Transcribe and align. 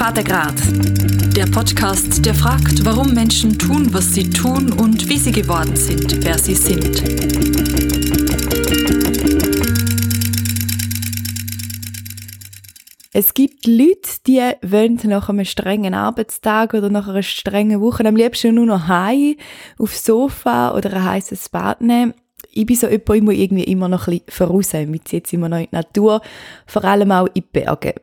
Vatergrad. 0.00 0.54
Der 1.36 1.44
Podcast, 1.44 2.24
der 2.24 2.34
fragt, 2.34 2.86
warum 2.86 3.12
Menschen 3.12 3.58
tun, 3.58 3.92
was 3.92 4.14
sie 4.14 4.30
tun 4.30 4.72
und 4.72 5.06
wie 5.10 5.18
sie 5.18 5.30
geworden 5.30 5.76
sind, 5.76 6.24
wer 6.24 6.38
sie 6.38 6.54
sind. 6.54 7.02
Es 13.12 13.34
gibt 13.34 13.66
Leute, 13.66 14.10
die 14.26 14.40
wollen 14.62 14.98
nach 15.04 15.28
einem 15.28 15.44
strengen 15.44 15.92
Arbeitstag 15.92 16.72
oder 16.72 16.88
nach 16.88 17.06
einer 17.06 17.22
strengen 17.22 17.82
Woche 17.82 18.02
am 18.06 18.16
liebsten 18.16 18.54
nur 18.54 18.64
noch 18.64 18.88
heim 18.88 19.36
aufs 19.78 20.06
Sofa 20.06 20.74
oder 20.74 20.94
ein 20.94 21.04
heißes 21.04 21.50
Bad 21.50 21.82
nehmen. 21.82 22.14
Ich 22.50 22.64
bin 22.64 22.74
so 22.74 22.88
jemand, 22.88 23.10
ich 23.10 23.22
muss 23.22 23.34
irgendwie 23.34 23.64
immer 23.64 23.90
noch 23.90 24.08
ein 24.08 24.20
bisschen 24.20 24.48
voraus. 24.48 24.72
Wir 24.72 24.86
ziehen 25.04 25.18
jetzt 25.18 25.32
immer 25.34 25.50
noch 25.50 25.58
in 25.58 25.68
die 25.70 25.76
Natur, 25.76 26.22
vor 26.66 26.84
allem 26.84 27.12
auch 27.12 27.26
in 27.26 27.32
die 27.34 27.40
Berge 27.42 27.96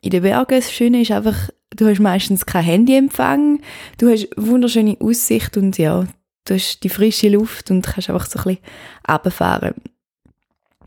in 0.00 0.10
den 0.10 0.22
Bergen, 0.22 0.56
das 0.56 0.72
Schöne 0.72 1.02
ist 1.02 1.10
einfach, 1.10 1.50
du 1.76 1.88
hast 1.88 2.00
meistens 2.00 2.46
kein 2.46 2.64
Handyempfang, 2.64 3.60
du 3.98 4.10
hast 4.10 4.28
wunderschöne 4.36 4.96
Aussicht 5.00 5.56
und 5.56 5.78
ja, 5.78 6.06
du 6.44 6.54
hast 6.54 6.80
die 6.82 6.88
frische 6.88 7.28
Luft 7.28 7.70
und 7.70 7.86
kannst 7.86 8.10
einfach 8.10 8.26
so 8.26 8.38
ein 8.38 8.44
bisschen 8.44 8.58
runterfahren. 9.08 9.74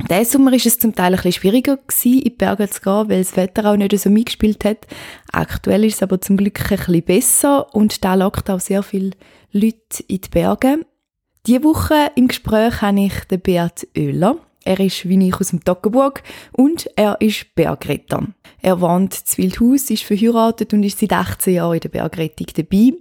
Diesen 0.10 0.26
Sommer 0.26 0.52
war 0.52 0.58
es 0.58 0.80
zum 0.80 0.96
Teil 0.96 1.14
ein 1.14 1.18
bisschen 1.18 1.34
schwieriger 1.34 1.78
gewesen, 1.78 2.18
in 2.18 2.24
die 2.24 2.30
Berge 2.32 2.70
zu 2.70 2.82
gehen, 2.82 3.10
weil 3.10 3.24
das 3.24 3.38
Wetter 3.38 3.72
auch 3.72 3.78
nicht 3.78 3.98
so 3.98 4.10
mitgespielt 4.10 4.66
hat. 4.66 4.88
Aktuell 5.32 5.86
ist 5.86 5.96
es 5.96 6.04
aber 6.04 6.20
zum 6.20 6.36
Glück 6.36 6.60
ein 6.72 6.78
bisschen 6.78 7.04
besser 7.04 7.74
und 7.74 8.04
da 8.04 8.16
lockt 8.16 8.50
auch 8.50 8.60
sehr 8.60 8.84
viele 8.84 9.12
Leute 9.52 10.04
in 10.08 10.22
die 10.22 10.30
Berge. 10.30 10.86
Diese 11.46 11.64
Woche 11.64 12.12
im 12.16 12.28
Gespräch 12.28 12.82
habe 12.82 13.02
ich 13.02 13.14
den 13.26 13.40
Beat 13.42 13.88
Oehler. 13.96 14.38
Er 14.66 14.80
ist 14.80 15.08
wie 15.08 15.28
ich 15.28 15.36
aus 15.36 15.50
dem 15.50 15.64
Toggenburg 15.64 16.24
und 16.54 16.90
er 16.96 17.20
ist 17.20 17.54
Bergretter. 17.56 18.28
Er 18.62 18.80
wohnt 18.80 19.24
in 19.36 19.44
Wildhaus, 19.44 19.90
ist 19.90 20.04
verheiratet 20.04 20.74
und 20.74 20.84
ist 20.84 21.00
seit 21.00 21.12
18 21.12 21.56
Jahren 21.56 21.74
in 21.74 21.80
der 21.82 21.90
Bergrettung 21.90 22.48
dabei. 22.56 22.94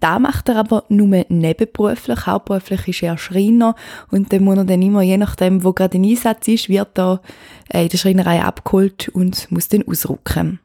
Da 0.00 0.18
macht 0.18 0.48
er 0.48 0.56
aber 0.56 0.84
nur 0.88 1.24
nebenberuflich. 1.28 2.26
Hauptberuflich 2.26 2.88
ist 2.88 3.02
er 3.02 3.18
Schreiner 3.18 3.74
und 4.10 4.32
dann 4.32 4.44
muss 4.44 4.56
er 4.56 4.64
dann 4.64 4.80
immer, 4.80 5.02
je 5.02 5.18
nachdem, 5.18 5.62
wo 5.62 5.74
gerade 5.74 5.98
ein 5.98 6.04
Einsatz 6.04 6.48
ist, 6.48 6.68
wird 6.70 6.98
er 6.98 7.20
äh, 7.68 7.82
in 7.82 7.88
der 7.90 7.98
Schreinerei 7.98 8.42
abgeholt 8.42 9.10
und 9.10 9.50
muss 9.50 9.68
dann 9.68 9.86
ausrücken. 9.86 10.60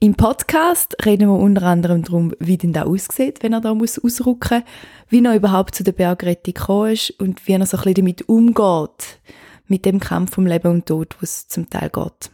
Im 0.00 0.16
Podcast 0.16 0.96
reden 1.06 1.28
wir 1.28 1.38
unter 1.38 1.62
anderem 1.62 2.02
darum, 2.02 2.32
wie 2.40 2.56
denn 2.58 2.72
da 2.72 2.82
aussieht, 2.82 3.44
wenn 3.44 3.52
er 3.52 3.60
da 3.60 3.72
muss 3.72 4.00
ausrücken, 4.00 4.64
wie 5.08 5.24
er 5.24 5.36
überhaupt 5.36 5.76
zu 5.76 5.84
der 5.84 5.92
Bergrettung 5.92 6.54
gekommen 6.54 6.92
ist 6.92 7.10
und 7.20 7.46
wie 7.46 7.52
er 7.52 7.64
so 7.64 7.76
ein 7.76 7.82
bisschen 7.84 7.94
damit 7.94 8.28
umgeht 8.28 9.20
mit 9.66 9.84
dem 9.84 10.00
Kampf 10.00 10.38
um 10.38 10.46
Leben 10.46 10.70
und 10.70 10.86
Tod, 10.86 11.16
was 11.20 11.48
zum 11.48 11.68
Teil 11.70 11.90
geht. 11.90 12.30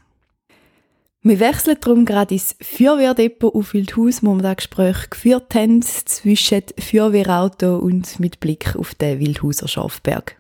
Wir 1.23 1.41
wechseln 1.41 1.77
darum 1.81 2.05
gerade 2.05 2.35
ins 2.35 2.55
Feuerwehrdepot 2.61 3.55
auf 3.55 3.75
Wildhaus, 3.75 4.23
wo 4.23 4.35
wir 4.35 4.43
das 4.43 4.57
Gespräch 4.57 5.11
geführt 5.11 5.55
haben, 5.55 5.83
zwischen 5.83 6.63
Feuerwehrauto 6.79 7.77
und 7.77 8.21
mit 8.21 8.41
Blick 8.41 8.77
auf 8.77 8.95
den 8.95 9.19
Wildhauser 9.19 9.67
Schafberg. 9.69 10.37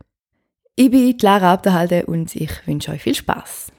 Ich 0.77 0.91
bin 0.91 1.17
Lara 1.20 1.55
Abderhalde 1.55 2.06
und 2.06 2.36
ich 2.36 2.50
wünsche 2.67 2.92
euch 2.92 3.02
viel 3.02 3.17
Spaß. 3.17 3.73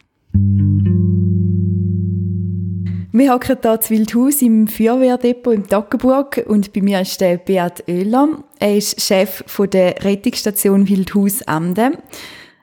Wir 3.11 3.33
hocken 3.33 3.57
hier 3.61 3.81
zu 3.81 3.89
Wildhaus 3.89 4.41
im 4.41 4.67
Feuerwehrdepot 4.67 5.53
im 5.53 5.67
Toggenburg 5.67 6.45
und 6.47 6.73
bei 6.73 6.81
mir 6.81 7.01
ist 7.01 7.19
der 7.21 7.37
Beat 7.37 7.87
Oehler. 7.87 8.43
Er 8.59 8.77
ist 8.77 9.01
Chef 9.01 9.43
der 9.71 10.03
Rettungsstation 10.03 10.87
Wildhaus 10.87 11.41
Amden. 11.47 11.97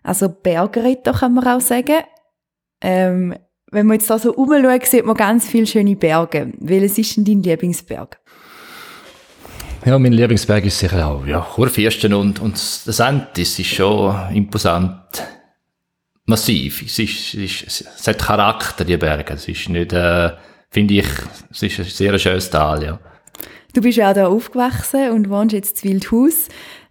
Also 0.06 0.28
Bergretter 0.28 1.12
kann 1.12 1.34
man 1.34 1.46
auch 1.48 1.60
sagen. 1.60 2.04
Ähm, 2.80 3.34
wenn 3.72 3.86
man 3.86 3.96
jetzt 3.96 4.08
da 4.08 4.18
so 4.20 4.30
rumschaut, 4.30 4.86
sieht 4.86 5.04
man 5.04 5.16
ganz 5.16 5.48
viele 5.48 5.66
schöne 5.66 5.96
Berge. 5.96 6.52
Welches 6.60 6.96
ist 6.98 7.16
denn 7.16 7.24
dein 7.24 7.42
Lieblingsberg? 7.42 8.20
Ja, 9.84 9.98
mein 9.98 10.12
Lieblingsberg 10.12 10.64
ist 10.64 10.78
sicher 10.78 11.06
auch, 11.08 11.26
ja, 11.26 11.40
Kurfürsten 11.40 12.14
und, 12.14 12.40
und 12.40 12.54
das 12.54 13.00
Entis 13.00 13.58
ist 13.58 13.66
schon 13.66 14.14
imposant. 14.32 15.24
Massiv. 16.24 16.82
Es, 16.82 16.98
ist, 17.00 17.34
es, 17.34 17.62
ist, 17.62 17.84
es 17.98 18.06
hat 18.06 18.18
Charakter, 18.18 18.84
die 18.84 18.96
Berge. 18.96 19.34
Es 19.34 19.48
ist 19.48 19.68
nicht, 19.68 19.92
äh, 19.92 20.30
finde 20.70 20.94
ich, 20.94 21.06
es 21.50 21.62
ist 21.62 21.78
ein 21.80 21.84
sehr 21.84 22.18
schönes 22.18 22.50
Tal, 22.50 22.84
ja. 22.84 23.00
Du 23.74 23.80
bist 23.82 23.98
ja 23.98 24.10
auch 24.10 24.14
hier 24.14 24.28
aufgewachsen 24.28 25.10
und 25.10 25.28
wohnst 25.28 25.52
jetzt 25.52 25.84
in 25.84 25.92
Wildhaus. 25.92 26.48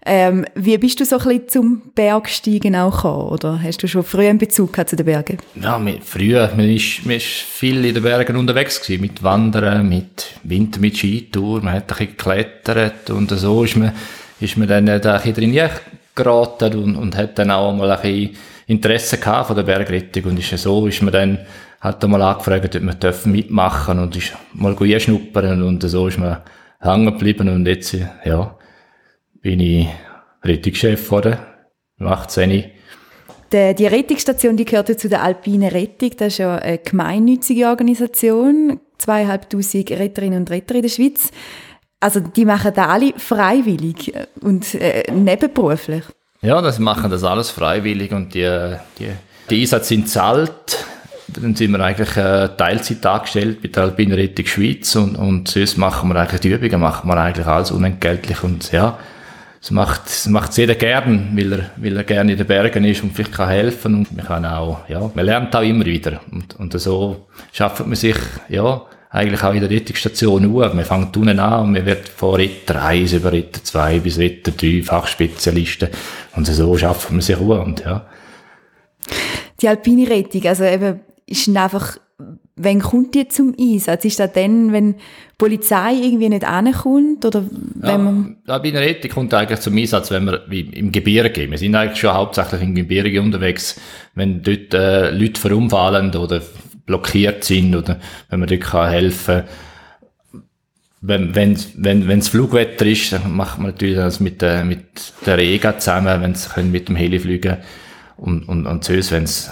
Ähm, 0.08 0.46
wie 0.54 0.78
bist 0.78 1.00
du 1.00 1.06
so 1.06 1.18
ein 1.18 1.24
bisschen 1.24 1.50
zum 1.50 1.82
Bergsteigen 1.96 2.76
auch 2.76 2.96
gekommen? 2.96 3.30
Oder 3.30 3.60
hast 3.62 3.82
du 3.82 3.88
schon 3.88 4.04
früh 4.04 4.28
einen 4.28 4.38
Bezug 4.38 4.76
zu 4.88 4.96
den 4.96 5.06
Bergen? 5.06 5.40
Ja, 5.60 5.82
früher, 6.04 6.52
man 6.56 6.70
ist 6.70 7.02
viel 7.28 7.84
in 7.84 7.96
den 7.96 8.04
Bergen 8.04 8.36
unterwegs 8.36 8.80
gewesen, 8.80 9.02
mit 9.02 9.24
Wandern, 9.24 9.90
mit 9.90 10.28
Winter, 10.44 10.80
mit 10.80 10.96
Skitour, 10.96 11.62
man 11.64 11.74
hat 11.74 11.84
ein 11.84 11.88
bisschen 11.88 12.18
geklettert 12.18 13.10
und 13.10 13.32
so 13.32 13.64
ist 13.64 13.78
man, 13.78 13.94
ist 14.40 14.58
man 14.58 14.68
dann 14.68 14.86
da 14.86 15.16
ein 15.16 15.34
bisschen 15.34 15.34
drin 15.34 15.70
geraten 16.14 16.76
und, 16.76 16.96
und 16.96 17.18
hat 17.18 17.40
dann 17.40 17.50
auch 17.50 17.74
mal 17.74 17.90
ein 17.90 18.02
bisschen 18.02 18.38
Interesse 18.68 19.18
gehabt 19.18 19.48
von 19.48 19.56
der 19.56 19.64
Bergrettung 19.64 20.26
und 20.26 20.40
ist 20.40 20.56
so, 20.62 20.86
ist 20.86 21.02
man 21.02 21.14
dann, 21.14 21.40
hat 21.82 22.04
einmal 22.04 22.22
angefragt, 22.22 22.76
ob 22.76 22.82
man 22.84 23.00
dürfen 23.00 23.32
mitmachen 23.32 23.98
und 23.98 24.16
ist 24.16 24.34
mal 24.54 24.76
schnuppern 25.00 25.64
und 25.64 25.82
so 25.82 26.08
ist 26.08 26.20
man 26.20 26.38
hängen 26.80 27.06
geblieben 27.06 27.50
und 27.50 27.66
jetzt, 27.66 27.98
ja, 28.24 28.56
bin 29.46 29.60
ich 29.60 29.88
Rettungschef 30.44 31.06
geworden, 31.06 31.38
im 32.00 32.08
18. 32.08 32.64
Die 33.52 33.86
Rettungsstation 33.86 34.58
die 34.58 34.66
gehört 34.66 34.90
ja 34.90 34.98
zu 34.98 35.08
der 35.08 35.22
Alpine 35.22 35.72
Rettung. 35.72 36.10
Das 36.18 36.30
ist 36.30 36.40
ja 36.40 36.56
eine 36.56 36.80
gemeinnützige 36.80 37.68
Organisation. 37.68 38.80
Zweieinhalbtausend 38.98 39.92
Retterinnen 39.92 40.40
und 40.40 40.50
Retter 40.50 40.74
in 40.74 40.82
der 40.82 40.90
Schweiz. 40.90 41.30
Also 42.00 42.22
die 42.22 42.44
machen 42.44 42.72
das 42.74 42.90
alle 42.90 43.14
freiwillig 43.18 44.14
und 44.42 44.74
äh, 44.74 45.04
nebenberuflich. 45.12 46.04
Ja, 46.42 46.60
das 46.64 46.80
machen 46.80 47.12
das 47.12 47.24
alles 47.24 47.52
freiwillig 47.52 48.14
und 48.14 48.34
die, 48.34 48.76
die, 48.98 49.12
die 49.52 49.62
Einsätze 49.62 49.90
sind 49.90 50.10
zahlt. 50.10 50.86
Dann 51.28 51.56
sind 51.56 51.70
wir 51.70 51.82
eigentlich 51.82 52.18
äh, 52.18 52.50
Teilzeit 52.58 53.06
angestellt 53.06 53.62
bei 53.62 53.68
der 53.68 53.84
Alpine 53.84 54.18
Rettung 54.18 54.48
Schweiz 54.48 54.96
und, 54.96 55.16
und 55.16 55.50
sonst 55.50 55.78
machen 55.78 56.10
wir 56.10 56.16
eigentlich 56.16 56.42
die 56.42 56.50
Übungen, 56.50 56.82
machen 56.82 57.08
wir 57.08 57.18
eigentlich 57.18 57.46
alles 57.46 57.70
unentgeltlich 57.70 58.44
und 58.44 58.72
ja, 58.72 58.98
es 59.66 59.72
macht, 59.72 60.06
es 60.06 60.28
macht 60.28 60.56
jeder 60.58 60.76
gern, 60.76 61.36
weil 61.36 61.52
er, 61.52 61.72
weil 61.78 61.98
er 61.98 62.04
gerne 62.04 62.34
in 62.34 62.38
den 62.38 62.46
Bergen 62.46 62.86
ist 62.86 63.02
und 63.02 63.16
vielleicht 63.16 63.34
kann 63.34 63.50
helfen 63.50 63.96
und 63.96 64.16
man 64.16 64.24
kann 64.24 64.46
auch, 64.46 64.88
ja, 64.88 65.10
man 65.16 65.26
lernt 65.26 65.56
auch 65.56 65.64
immer 65.64 65.86
wieder 65.88 66.22
und, 66.32 66.56
und 66.60 66.80
so 66.80 67.26
schafft 67.52 67.84
man 67.84 67.96
sich, 67.96 68.16
ja, 68.48 68.86
eigentlich 69.10 69.42
auch 69.42 69.54
in 69.56 69.62
der 69.62 69.70
Rettungsstation 69.72 70.56
auf. 70.56 70.74
Man 70.76 70.86
fängt 70.86 71.18
unten 71.18 71.40
an 71.40 71.64
und 71.64 71.72
man 71.72 71.84
wird 71.84 72.08
von 72.10 72.36
Ritter 72.36 72.84
1 72.84 73.14
über 73.14 73.32
Ritter 73.32 73.64
2 73.64 74.02
bis 74.02 74.20
Ritter 74.20 74.52
3 74.52 74.84
Fachspezialisten 74.84 75.90
und 76.36 76.46
so 76.46 76.78
schafft 76.78 77.10
man 77.10 77.22
sich 77.22 77.36
auf 77.36 77.66
und 77.66 77.80
ja. 77.80 78.06
Die 79.60 79.68
alpine 79.68 80.08
Rettung, 80.08 80.46
also 80.46 80.64
eben, 80.64 81.00
ist 81.26 81.50
einfach 81.50 81.98
Wann 82.58 82.80
kommt 82.80 83.14
die 83.16 83.28
zum 83.28 83.54
Einsatz? 83.60 84.06
Ist 84.06 84.20
das 84.20 84.32
dann, 84.32 84.72
wenn 84.72 84.94
die 84.94 85.00
Polizei 85.38 85.94
irgendwie 85.94 86.30
nicht 86.30 86.46
ankommt? 86.46 87.26
Oder 87.26 87.44
wenn 87.76 87.90
ja, 87.90 87.98
man 87.98 88.38
bei 88.46 88.70
einer 88.70 88.80
Rettung 88.80 89.12
kommt 89.12 89.34
eigentlich 89.34 89.60
zum 89.60 89.78
Einsatz, 89.78 90.10
wenn 90.10 90.26
wir 90.26 90.42
im 90.50 90.92
Gebirge, 90.92 91.52
wir 91.52 91.58
sind 91.58 91.76
eigentlich 91.76 92.00
schon 92.00 92.14
hauptsächlich 92.14 92.62
im 92.62 92.74
Gebirge 92.74 93.22
unterwegs, 93.22 93.80
wenn 94.14 94.42
dort 94.42 94.74
äh, 94.74 95.12
Leute 95.12 95.42
verunfallen 95.42 96.16
oder 96.16 96.42
blockiert 96.86 97.44
sind 97.44 97.76
oder 97.76 98.00
wenn 98.30 98.40
man 98.40 98.48
dort 98.48 98.62
kann 98.62 98.90
helfen 98.90 99.44
wenn 101.08 101.36
wenn 101.36 101.58
wenn 101.76 102.08
wenn 102.08 102.20
es 102.20 102.30
Flugwetter 102.30 102.86
ist, 102.86 103.12
dann 103.12 103.36
macht 103.36 103.60
man 103.60 103.72
natürlich 103.72 103.96
das 103.96 104.20
mit 104.20 104.42
der 104.42 104.64
mit 104.66 105.14
der 105.26 105.38
Rega 105.38 105.78
zusammen, 105.78 106.22
wenn 106.22 106.36
sie 106.36 106.64
mit 106.64 106.90
dem 106.90 106.96
Heli 106.96 107.20
fliegen 107.20 107.58
und, 108.18 108.48
und, 108.48 108.66
und 108.66 108.84
sonst, 108.84 109.12
wenn's, 109.12 109.52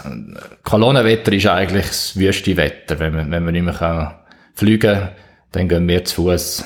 Kolonnenwetter 0.63 1.33
ist 1.33 1.47
eigentlich 1.47 1.87
das 1.87 2.17
wüste 2.17 2.55
Wetter. 2.57 2.99
Wenn 2.99 3.13
man, 3.13 3.31
wenn 3.31 3.43
man 3.43 3.53
nicht 3.53 3.63
mehr 3.63 3.73
kann 3.73 4.15
fliegen 4.53 4.93
kann, 4.93 5.09
dann 5.51 5.69
gehen 5.69 5.87
wir 5.87 6.05
zu 6.05 6.23
Fuß 6.23 6.63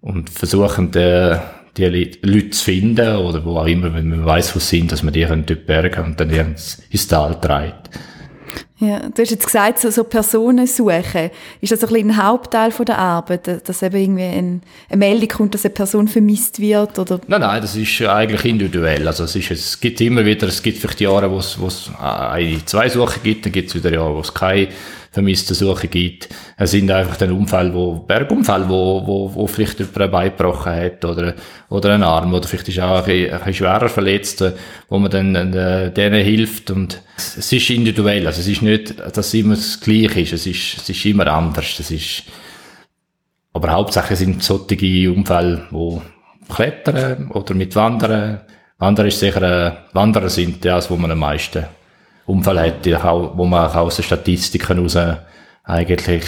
und 0.00 0.30
versuchen, 0.30 0.90
die, 0.90 1.36
die 1.76 1.86
Leute 1.86 2.50
zu 2.50 2.64
finden, 2.64 3.16
oder 3.16 3.44
wo 3.44 3.56
auch 3.56 3.66
immer, 3.66 3.94
wenn 3.94 4.08
man 4.08 4.24
weiß, 4.24 4.54
wo 4.54 4.58
sie 4.58 4.78
sind, 4.78 4.92
dass 4.92 5.02
man 5.02 5.14
die 5.14 5.24
dort 5.24 5.66
bergen 5.66 6.04
und 6.04 6.20
dann 6.20 6.30
ins 6.30 7.08
Tal 7.08 7.40
treibt. 7.40 7.90
Ja, 8.78 9.08
du 9.08 9.22
hast 9.22 9.30
jetzt 9.30 9.46
gesagt, 9.46 9.78
so, 9.78 9.90
so 9.90 10.04
Personen 10.04 10.66
suchen. 10.66 11.30
Ist 11.60 11.72
das 11.72 11.82
ein, 11.82 11.88
bisschen 11.88 12.10
ein 12.10 12.16
Hauptteil 12.16 12.70
von 12.70 12.86
der 12.86 12.98
Arbeit, 12.98 13.68
dass 13.68 13.82
eben 13.82 13.96
irgendwie 13.96 14.24
ein, 14.24 14.62
eine 14.88 14.98
Meldung 14.98 15.28
kommt, 15.28 15.54
dass 15.54 15.64
eine 15.64 15.74
Person 15.74 16.08
vermisst 16.08 16.60
wird? 16.60 16.98
Oder? 16.98 17.20
Nein, 17.26 17.40
nein, 17.40 17.62
das 17.62 17.76
ist 17.76 18.02
eigentlich 18.02 18.44
individuell. 18.44 19.06
Also 19.06 19.24
es, 19.24 19.36
ist, 19.36 19.50
es 19.50 19.80
gibt 19.80 20.00
immer 20.00 20.24
wieder, 20.24 20.48
es 20.48 20.62
gibt 20.62 20.78
vielleicht 20.78 21.00
Jahre, 21.00 21.30
wo 21.30 21.38
es, 21.38 21.58
wo 21.58 21.66
es 21.68 21.90
eine, 22.00 22.64
zwei 22.64 22.88
Suchen 22.88 23.22
gibt, 23.22 23.46
dann 23.46 23.52
gibt 23.52 23.68
es 23.68 23.74
wieder 23.74 23.92
Jahre, 23.92 24.14
wo 24.14 24.20
es 24.20 24.34
keine 24.34 24.68
vermisste 25.14 25.54
Suche 25.54 25.86
gibt. 25.86 26.28
Es 26.56 26.72
sind 26.72 26.90
einfach 26.90 27.16
dann 27.16 27.30
Unfälle, 27.30 27.72
wo, 27.72 27.94
Bergunfälle, 28.00 28.68
wo, 28.68 29.06
wo, 29.06 29.32
wo 29.32 29.46
vielleicht 29.46 29.78
jemand 29.78 30.00
ein 30.00 30.10
Bein 30.10 30.30
gebrochen 30.30 30.72
hat 30.72 31.04
oder, 31.04 31.34
oder 31.70 31.94
einen 31.94 32.02
Arm 32.02 32.34
oder 32.34 32.48
vielleicht 32.48 32.68
ist 32.68 32.80
auch 32.80 32.98
ein 32.98 33.04
bisschen, 33.04 33.32
ein 33.32 33.38
bisschen 33.38 33.54
schwerer 33.54 33.88
verletzt, 33.88 34.44
wo 34.88 34.98
man 34.98 35.12
dann 35.12 35.54
äh, 35.54 35.92
denen 35.92 36.24
hilft 36.24 36.72
und 36.72 37.00
es 37.16 37.52
ist 37.52 37.70
individuell, 37.70 38.26
also 38.26 38.40
es 38.40 38.48
ist 38.48 38.62
nicht, 38.62 38.98
dass 38.98 39.28
es 39.28 39.34
immer 39.34 39.54
das 39.54 39.78
Gleiche 39.78 40.20
ist, 40.20 40.32
es 40.32 40.46
ist, 40.46 40.78
es 40.78 40.88
ist 40.88 41.04
immer 41.04 41.28
anders, 41.28 41.76
das 41.76 41.92
ist, 41.92 42.24
aber 43.52 43.70
hauptsächlich 43.70 44.18
sind 44.18 44.42
solche 44.42 45.12
Unfälle, 45.12 45.62
wo 45.70 46.02
Klettern 46.52 47.30
oder 47.30 47.54
mit 47.54 47.76
Wandern, 47.76 48.40
Wandern 48.78 49.06
ist 49.06 49.20
sicher, 49.20 49.42
äh, 49.42 49.72
Wanderer 49.92 50.28
sind 50.28 50.64
das, 50.64 50.90
wo 50.90 50.96
man 50.96 51.12
am 51.12 51.20
meisten 51.20 51.64
Unfall 52.26 52.60
hat, 52.60 52.86
wo 53.36 53.44
man 53.44 53.68
auch 53.68 53.74
aus 53.76 53.96
den 53.96 54.04
Statistiken 54.04 54.76
heraus 54.76 54.96
eigentlich 55.64 56.24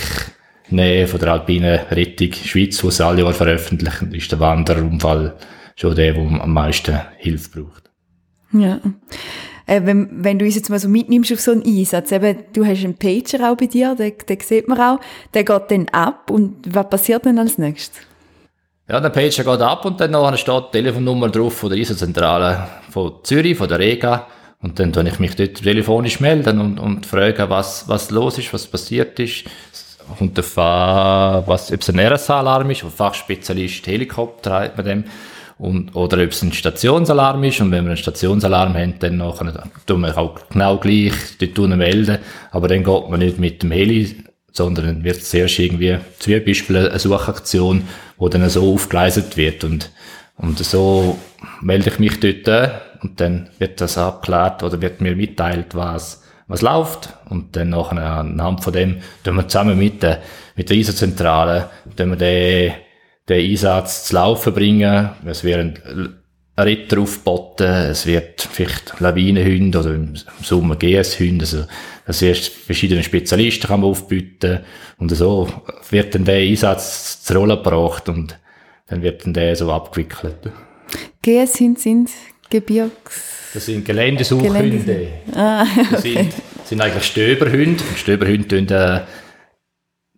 Nähe 0.68 1.06
von 1.06 1.20
der 1.20 1.32
alpinen 1.32 1.78
Rettung 1.90 2.32
Schweiz, 2.32 2.82
wo 2.82 2.90
sie 2.90 3.04
alle 3.04 3.22
Jahre 3.22 3.32
veröffentlichen, 3.32 4.12
ist 4.12 4.32
der 4.32 4.40
Wanderunfall 4.40 5.34
schon 5.76 5.94
der, 5.94 6.14
der 6.14 6.42
am 6.42 6.52
meisten 6.52 6.98
Hilfe 7.18 7.60
braucht. 7.60 7.90
Ja. 8.52 8.80
Äh, 9.66 9.82
wenn, 9.84 10.24
wenn 10.24 10.38
du 10.38 10.44
uns 10.44 10.54
jetzt 10.54 10.70
mal 10.70 10.78
so 10.78 10.88
mitnimmst 10.88 11.32
auf 11.32 11.40
so 11.40 11.52
einen 11.52 11.64
Einsatz, 11.64 12.12
eben, 12.12 12.44
du 12.52 12.64
hast 12.64 12.84
einen 12.84 12.96
Pager 12.96 13.50
auch 13.50 13.56
bei 13.56 13.66
dir, 13.66 13.94
den, 13.94 14.14
den 14.28 14.40
sieht 14.40 14.68
man 14.68 14.80
auch, 14.80 15.00
der 15.34 15.44
geht 15.44 15.70
dann 15.70 15.88
ab 15.90 16.30
und 16.30 16.74
was 16.74 16.88
passiert 16.88 17.26
dann 17.26 17.38
als 17.38 17.58
nächstes? 17.58 18.02
Ja, 18.88 19.00
der 19.00 19.10
Pager 19.10 19.42
geht 19.42 19.60
ab 19.60 19.84
und 19.84 20.00
dann 20.00 20.12
noch 20.12 20.36
steht 20.36 20.64
die 20.68 20.78
Telefonnummer 20.78 21.28
drauf 21.28 21.54
von 21.54 21.70
der 21.70 21.78
ISO-Zentrale 21.78 22.68
von 22.90 23.14
Zürich, 23.24 23.56
von 23.56 23.68
der 23.68 23.80
Rega. 23.80 24.26
Und 24.62 24.78
dann 24.78 24.92
tue 24.92 25.06
ich 25.08 25.18
mich 25.18 25.36
dort 25.36 25.62
telefonisch 25.62 26.20
melden 26.20 26.60
und, 26.60 26.78
und 26.78 27.06
frage, 27.06 27.48
was, 27.50 27.88
was 27.88 28.10
los 28.10 28.38
ist, 28.38 28.52
was 28.52 28.66
passiert 28.66 29.18
ist. 29.20 29.44
Und 30.18 30.36
der 30.36 30.44
was, 31.46 31.72
ob 31.72 31.80
es 31.80 31.90
ein 31.90 31.98
RSA-Alarm 31.98 32.70
ist, 32.70 32.82
Fachspezialist 32.82 33.86
Helikopter 33.86 34.54
heißt 34.54 34.76
man 34.76 34.86
dem. 34.86 35.04
Und, 35.58 35.96
oder 35.96 36.22
ob 36.22 36.30
es 36.30 36.42
ein 36.42 36.52
Stationsalarm 36.52 37.42
ist. 37.44 37.60
Und 37.60 37.70
wenn 37.70 37.84
wir 37.84 37.90
einen 37.90 37.96
Stationsalarm 37.96 38.74
haben, 38.74 38.98
dann 38.98 39.16
nachher, 39.16 39.64
tun 39.86 40.00
wir 40.02 40.16
auch 40.16 40.38
genau 40.50 40.78
gleich 40.78 41.12
dort 41.38 41.76
melden. 41.76 42.18
Aber 42.50 42.68
dann 42.68 42.84
geht 42.84 43.08
man 43.08 43.20
nicht 43.20 43.38
mit 43.38 43.62
dem 43.62 43.70
Heli, 43.70 44.24
sondern 44.52 44.86
dann 44.86 45.04
wird 45.04 45.22
zuerst 45.22 45.58
irgendwie, 45.58 45.98
zum 46.18 46.44
Beispiel 46.44 46.76
eine 46.76 46.98
Suchaktion, 46.98 47.84
wo 48.16 48.28
dann 48.28 48.48
so 48.48 48.74
aufgeleistet 48.74 49.36
wird. 49.36 49.64
Und, 49.64 49.90
und 50.36 50.58
so 50.58 51.18
melde 51.62 51.90
ich 51.90 51.98
mich 51.98 52.20
dort 52.20 52.72
und 53.06 53.20
dann 53.20 53.48
wird 53.58 53.80
das 53.80 53.98
abgeklärt 53.98 54.64
oder 54.64 54.80
wird 54.80 55.00
mir 55.00 55.14
mitteilt, 55.14 55.76
was, 55.76 56.24
was 56.48 56.60
läuft. 56.60 57.10
Und 57.30 57.54
dann 57.54 57.70
nachher 57.70 58.02
anhand 58.02 58.64
von 58.64 58.72
dem 58.72 58.96
tun 59.22 59.36
wir 59.36 59.46
zusammen 59.46 59.78
mit 59.78 60.02
der, 60.02 60.22
mit 60.56 60.68
der 60.68 60.76
ISO-Zentrale, 60.76 61.70
den, 61.96 62.18
den 62.18 62.72
Einsatz 63.28 64.06
zu 64.06 64.14
laufen 64.14 64.52
bringen. 64.52 65.10
Es 65.24 65.44
werden 65.44 66.18
Ritter 66.58 67.00
aufgeboten, 67.00 67.66
es 67.66 68.06
wird 68.06 68.40
vielleicht 68.40 68.98
Lawinenhunde 68.98 69.78
oder 69.78 69.94
im 69.94 70.14
Sommer 70.42 70.74
GS-Hunde, 70.74 71.44
also 71.44 71.64
das 72.06 72.22
erst 72.22 72.48
verschiedene 72.48 73.02
Spezialisten 73.02 73.68
kann 73.68 73.80
man 73.80 73.90
aufbieten 73.90 74.60
und 74.96 75.10
so 75.10 75.48
wird 75.90 76.14
dann 76.14 76.24
der 76.24 76.36
Einsatz 76.36 77.22
zur 77.22 77.36
Rolle 77.36 77.56
gebracht 77.58 78.08
und 78.08 78.38
dann 78.86 79.02
wird 79.02 79.26
dann 79.26 79.34
der 79.34 79.54
so 79.54 79.70
abgewickelt. 79.70 80.50
GS-Hunde 81.20 81.80
sind 81.80 82.10
Gebirgs... 82.50 83.34
Das 83.54 83.66
sind 83.66 83.84
Geländesuchhunde. 83.84 84.58
Geländes 84.58 85.34
ah, 85.34 85.62
okay. 85.62 85.86
das, 85.90 86.02
sind, 86.02 86.32
das 86.58 86.68
sind 86.68 86.80
eigentlich 86.80 87.04
Stöberhunde. 87.04 87.82
Und 87.88 87.98
Stöberhunde 87.98 88.48
tun, 88.48 88.68
äh, 88.68 89.00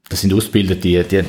das 0.08 0.20
sind 0.20 0.32
Ausbilder, 0.32 0.74
die, 0.74 1.02
die, 1.04 1.22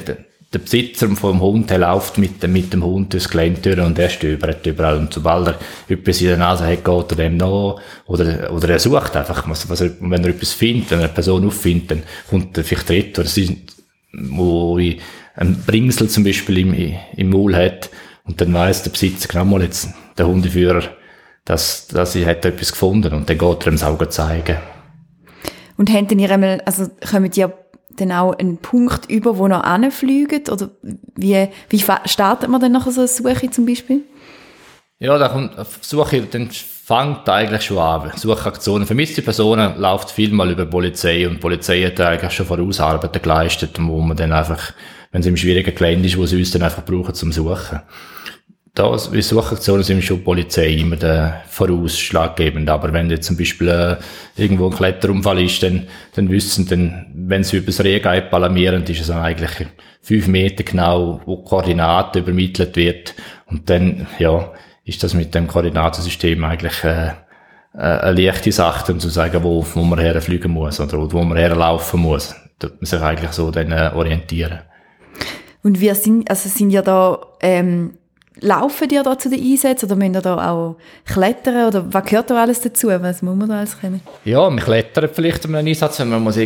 der 0.51 0.59
Besitzer 0.59 1.07
vom 1.09 1.41
Hund, 1.41 1.69
der 1.69 1.77
läuft 1.77 2.17
mit, 2.17 2.45
mit 2.47 2.73
dem 2.73 2.83
Hund 2.83 3.13
durchs 3.13 3.29
Gelände 3.29 3.61
durch 3.61 3.85
und 3.85 3.97
der 3.97 4.09
stöbert 4.09 4.65
überall. 4.65 4.97
Und 4.97 5.13
sobald 5.13 5.47
er 5.47 5.59
etwas 5.87 6.21
in 6.21 6.27
der 6.27 6.37
Nase 6.37 6.65
hat, 6.65 6.83
geht 6.83 7.11
er 7.11 7.15
dem 7.15 7.37
nach. 7.37 7.75
Oder, 8.07 8.51
oder 8.51 8.69
er 8.69 8.79
sucht 8.79 9.15
einfach, 9.15 9.47
was, 9.47 9.69
was 9.69 9.81
er, 9.81 9.91
wenn 9.99 10.23
er 10.23 10.31
etwas 10.31 10.53
findet, 10.53 10.89
wenn 10.89 10.99
er 10.99 11.05
eine 11.05 11.13
Person 11.13 11.45
auffindet, 11.45 11.91
dann 11.91 12.03
kommt 12.29 12.57
er 12.57 12.63
vielleicht 12.63 12.89
dort, 12.89 13.19
oder 13.19 13.27
sie, 13.27 13.61
wo 14.11 14.77
ein 14.77 15.63
Bringsel 15.67 16.09
zum 16.09 16.23
Beispiel 16.23 16.57
im, 16.57 16.95
im 17.15 17.29
Maul 17.29 17.55
hat, 17.55 17.91
und 18.23 18.41
dann 18.41 18.53
weiss 18.53 18.83
der 18.83 18.91
Besitzer 18.91 19.27
genau 19.27 19.45
mal 19.45 19.63
jetzt, 19.63 19.89
der 20.19 20.27
Hundeführer, 20.27 20.83
dass, 21.45 21.87
dass 21.87 22.13
sie 22.13 22.25
hat 22.25 22.45
etwas 22.45 22.71
gefunden 22.71 23.13
und 23.13 23.29
dann 23.29 23.37
geht 23.37 23.65
er 23.65 23.67
ihm 23.67 23.73
das 23.73 23.83
Auge 23.83 24.09
zeigen. 24.09 24.57
Und 25.77 25.89
haben 25.89 26.19
ihr 26.19 26.29
einmal, 26.29 26.61
also 26.65 26.87
kommen 27.09 27.31
die 27.31 27.45
dann 27.99 28.11
auch 28.11 28.37
einen 28.37 28.57
Punkt 28.57 29.09
über, 29.09 29.37
wo 29.37 29.47
noch 29.47 29.63
anfliegen? 29.63 30.43
Oder 30.49 30.69
wie, 31.15 31.47
wie 31.69 31.83
startet 32.05 32.49
man 32.49 32.61
dann 32.61 32.71
nachher 32.71 32.91
so 32.91 33.01
eine 33.01 33.07
Suche 33.07 33.49
zum 33.49 33.65
Beispiel? 33.65 34.01
Ja, 34.99 35.17
da 35.17 35.29
kommt 35.29 35.53
Suche, 35.81 36.21
dann 36.23 36.49
fängt 36.51 37.27
eigentlich 37.29 37.61
schon 37.63 37.77
an. 37.77 38.11
Suchaktionen. 38.15 38.85
Vermisste 38.85 39.21
Personen 39.21 39.79
läuft 39.79 40.11
viel 40.11 40.31
mal 40.31 40.51
über 40.51 40.65
Polizei 40.65 41.27
und 41.27 41.35
die 41.35 41.39
Polizei 41.39 41.81
hat 41.83 41.99
eigentlich 42.01 42.33
schon 42.33 42.45
Vorausarbeiten 42.45 43.21
geleistet, 43.21 43.77
wo 43.79 44.01
man 44.01 44.17
dann 44.17 44.33
einfach, 44.33 44.73
wenn 45.11 45.21
es 45.21 45.27
im 45.27 45.37
schwierigen 45.37 45.73
Gelände 45.73 46.07
ist, 46.07 46.17
wo 46.17 46.25
sie 46.25 46.37
uns 46.37 46.51
dann 46.51 46.63
einfach 46.63 46.83
brauchen 46.83 47.13
zum 47.13 47.31
Suchen 47.31 47.79
da, 48.79 48.97
wie 49.11 49.21
Suchaktionen 49.21 49.83
sind 49.83 50.03
schon 50.03 50.23
Polizei 50.23 50.69
immer 50.69 50.95
der 50.95 51.43
vorausschlaggebend. 51.47 52.69
Aber 52.69 52.93
wenn 52.93 53.09
jetzt 53.09 53.27
zum 53.27 53.35
Beispiel 53.35 53.67
äh, 53.67 53.97
irgendwo 54.41 54.67
ein 54.67 54.75
Kletterunfall 54.75 55.41
ist, 55.41 55.61
dann, 55.61 55.87
dann 56.15 56.29
wissen, 56.29 56.67
dann, 56.67 57.07
wenn 57.13 57.43
sie 57.43 57.57
über 57.57 57.67
das 57.67 57.83
Rehgeib 57.83 58.33
alarmieren, 58.33 58.83
ist 58.83 59.01
es 59.01 59.07
dann 59.07 59.19
eigentlich 59.19 59.67
fünf 60.01 60.27
Meter 60.27 60.63
genau, 60.63 61.19
wo 61.25 61.37
Koordinaten 61.37 62.21
übermittelt 62.21 62.75
wird. 62.77 63.15
Und 63.47 63.69
dann, 63.69 64.07
ja, 64.17 64.51
ist 64.85 65.03
das 65.03 65.13
mit 65.13 65.35
dem 65.35 65.47
Koordinatensystem 65.47 66.41
eigentlich 66.43 66.83
äh, 66.83 67.07
äh 67.07 67.77
eine 67.77 68.21
leichte 68.21 68.51
Sache, 68.51 68.93
um 68.93 68.99
zu 68.99 69.09
sagen, 69.09 69.43
wo, 69.43 69.65
wo 69.73 69.83
man 69.83 69.99
herfliegen 69.99 70.51
muss 70.51 70.79
oder 70.79 71.11
wo 71.11 71.21
man 71.23 71.37
herlaufen 71.37 71.99
muss. 71.99 72.33
Da 72.59 72.67
muss 72.67 72.79
man 72.79 72.85
sich 72.85 73.01
eigentlich 73.01 73.31
so 73.31 73.51
dann 73.51 73.71
äh, 73.71 73.91
orientieren. 73.93 74.59
Und 75.61 75.81
wir 75.81 75.95
sind, 75.95 76.29
also 76.29 76.47
sind 76.47 76.69
ja 76.69 76.81
da 76.81 77.19
ähm, 77.41 77.98
Laufen 78.41 78.87
die 78.87 78.99
da 79.03 79.17
zu 79.17 79.29
den 79.29 79.41
Einsätzen 79.41 79.85
oder 79.85 79.95
müssen 79.95 80.15
ihr 80.15 80.21
da 80.21 80.51
auch 80.51 80.75
klettern 81.05 81.67
oder 81.67 81.93
was 81.93 82.05
gehört 82.05 82.29
da 82.29 82.41
alles 82.41 82.61
dazu? 82.61 82.87
Was 82.87 83.21
muss 83.21 83.35
man 83.35 83.49
da 83.49 83.59
alles 83.59 83.79
können? 83.79 84.01
Ja, 84.25 84.49
wir 84.49 84.61
klettern 84.61 85.09
vielleicht 85.11 85.45
an 85.45 85.55
einem 85.55 85.67
Einsatz, 85.67 85.99
wenn 85.99 86.09
man 86.09 86.23
muss 86.23 86.37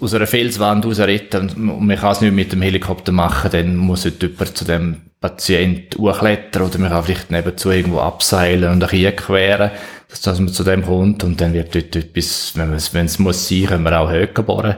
aus 0.00 0.14
einer 0.14 0.26
Felswand 0.26 0.84
raus 0.84 0.98
retten 1.00 1.50
und 1.50 1.86
man 1.86 1.96
kann 1.96 2.12
es 2.12 2.20
nicht 2.20 2.34
mit 2.34 2.52
dem 2.52 2.62
Helikopter 2.62 3.12
machen, 3.12 3.50
dann 3.50 3.76
muss 3.76 4.04
jemand 4.04 4.56
zu 4.56 4.64
dem 4.64 4.96
Patient 5.20 5.96
hochklettern 5.98 6.62
oder 6.62 6.78
man 6.78 6.90
kann 6.90 7.04
vielleicht 7.04 7.30
nebenzu 7.30 7.70
irgendwo 7.70 8.00
abseilen 8.00 8.72
und 8.72 8.82
ein 8.82 8.88
bisschen 8.88 9.16
queren, 9.16 9.70
dass 10.08 10.38
man 10.38 10.48
zu 10.48 10.64
dem 10.64 10.84
kommt 10.84 11.24
und 11.24 11.40
dann 11.40 11.52
wird 11.52 11.74
dort 11.74 11.94
etwas, 11.94 12.52
wenn 12.54 13.04
es, 13.04 13.18
muss 13.18 13.48
sein, 13.48 13.66
können 13.66 13.84
wir 13.84 14.00
auch 14.00 14.10
Höcke 14.10 14.42
bohren 14.42 14.76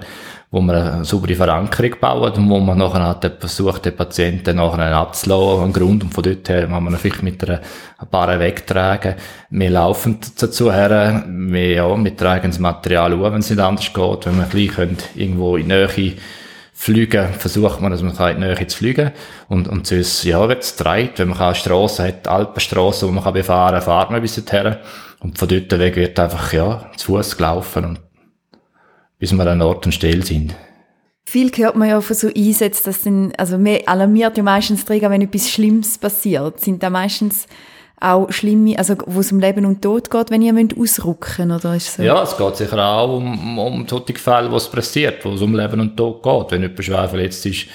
wo 0.52 0.61
man 0.61 0.76
eine 0.76 1.04
saubere 1.04 1.35
Verankerung 1.35 1.97
baut 1.99 2.37
und 2.37 2.49
wo 2.49 2.61
man 2.61 2.76
nachher 2.76 3.02
halt 3.02 3.37
versucht, 3.40 3.87
den 3.87 3.97
Patienten 3.97 4.56
nachher 4.56 4.94
abzulassen 4.94 5.64
am 5.64 5.73
Grund 5.73 6.04
und 6.04 6.12
von 6.12 6.23
dort 6.23 6.47
her 6.47 6.66
kann 6.66 6.85
man 6.85 6.94
vielleicht 6.99 7.23
mit 7.23 7.42
einer, 7.42 7.62
ein 7.97 8.06
paar 8.09 8.38
wegtragen. 8.38 9.14
Wir 9.49 9.71
laufen 9.71 10.18
dazu 10.38 10.71
her, 10.71 11.25
wir, 11.26 11.71
ja, 11.71 12.04
wir 12.04 12.16
tragen 12.16 12.50
das 12.50 12.59
Material 12.59 13.14
an, 13.14 13.23
wenn 13.23 13.40
es 13.40 13.49
nicht 13.49 13.61
anders 13.61 13.90
geht, 13.94 14.26
wenn 14.26 14.37
wir 14.37 14.44
gleich 14.44 14.76
können, 14.76 14.99
irgendwo 15.14 15.56
in 15.56 15.68
Nähe 15.68 15.88
fliegen, 16.75 17.28
versucht 17.38 17.80
man, 17.80 17.90
dass 17.90 18.02
man 18.02 18.12
in 18.12 18.40
die 18.40 18.47
Nähe 18.47 18.66
zu 18.66 18.76
fliegen. 18.76 19.12
Und, 19.49 19.68
und 19.68 19.87
sonst, 19.87 20.23
ja, 20.25 20.47
wird 20.47 20.64
es 20.64 20.76
dreit, 20.76 21.18
wenn 21.18 21.28
man 21.28 21.38
eine 21.38 21.54
Strasse 21.54 22.09
hat, 22.09 22.28
Alpenstrasse, 22.28 23.09
wo 23.09 23.11
man 23.11 23.25
kann 23.25 23.32
befahren 23.32 23.76
kann, 23.76 23.85
fahrt 23.85 24.11
man 24.11 24.21
bis 24.21 24.35
dorthin. 24.35 24.76
Und 25.21 25.38
von 25.38 25.49
dort 25.49 25.78
weg 25.78 25.97
wird 25.97 26.21
einfach, 26.21 26.52
ja, 26.52 26.90
zu 26.99 27.06
Fuß 27.06 27.38
gelaufen 27.38 27.85
und 27.87 28.00
bis 29.22 29.32
wir 29.32 29.46
an 29.46 29.62
Ort 29.62 29.86
und 29.86 29.92
Stelle 29.92 30.24
sind. 30.24 30.52
Viel 31.24 31.52
hört 31.52 31.76
man 31.76 31.88
ja 31.88 32.00
von 32.00 32.16
so 32.16 32.26
Einsätzen, 32.26 32.82
dass 32.86 33.02
dann, 33.02 33.32
also 33.38 33.56
mehr 33.56 33.82
alarmiert 33.86 34.36
ja 34.36 34.42
meistens 34.42 34.84
Träger, 34.84 35.10
wenn 35.10 35.22
etwas 35.22 35.48
Schlimmes 35.48 35.96
passiert. 35.96 36.58
Sind 36.58 36.82
da 36.82 36.90
meistens 36.90 37.46
auch 38.00 38.32
schlimme, 38.32 38.76
also 38.76 38.96
wo 39.06 39.20
es 39.20 39.30
um 39.30 39.38
Leben 39.38 39.64
und 39.64 39.80
Tod 39.80 40.10
geht, 40.10 40.32
wenn 40.32 40.42
ihr 40.42 40.52
müsst 40.52 40.76
ausrücken 40.76 41.52
oder 41.52 41.76
ist 41.76 41.94
so? 41.94 42.02
Ja, 42.02 42.24
es 42.24 42.36
geht 42.36 42.56
sicher 42.56 42.84
auch 42.84 43.16
um, 43.16 43.58
um 43.60 43.86
solche 43.86 44.14
Fälle, 44.14 44.50
wo 44.50 44.56
es 44.56 44.68
passiert, 44.68 45.24
wo 45.24 45.34
es 45.34 45.40
um 45.40 45.54
Leben 45.54 45.78
und 45.78 45.96
Tod 45.96 46.20
geht. 46.20 46.50
Wenn 46.50 46.62
jemand 46.62 46.84
schwer 46.84 47.08
verletzt 47.08 47.46
ist, 47.46 47.66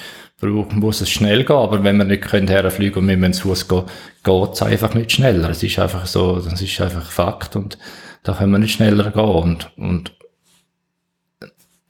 muss 0.42 1.00
es 1.00 1.08
schnell 1.08 1.44
gehen, 1.44 1.56
aber 1.56 1.82
wenn 1.82 1.96
wir 1.96 2.04
nicht 2.04 2.24
können 2.24 2.46
herfliegen 2.46 2.98
und 2.98 3.08
wir 3.08 3.16
müssen 3.16 3.32
zu 3.32 3.48
Fuß 3.48 3.68
gehen, 3.68 3.84
geht 4.22 4.52
es 4.52 4.60
einfach 4.60 4.92
nicht 4.92 5.12
schneller. 5.12 5.48
Es 5.48 5.62
ist 5.62 5.78
einfach 5.78 6.04
so, 6.04 6.40
das 6.40 6.60
ist 6.60 6.78
einfach 6.78 7.10
Fakt 7.10 7.56
und 7.56 7.78
da 8.22 8.34
können 8.34 8.52
wir 8.52 8.58
nicht 8.58 8.74
schneller 8.74 9.10
gehen 9.10 9.24
und, 9.24 9.70
und 9.78 10.17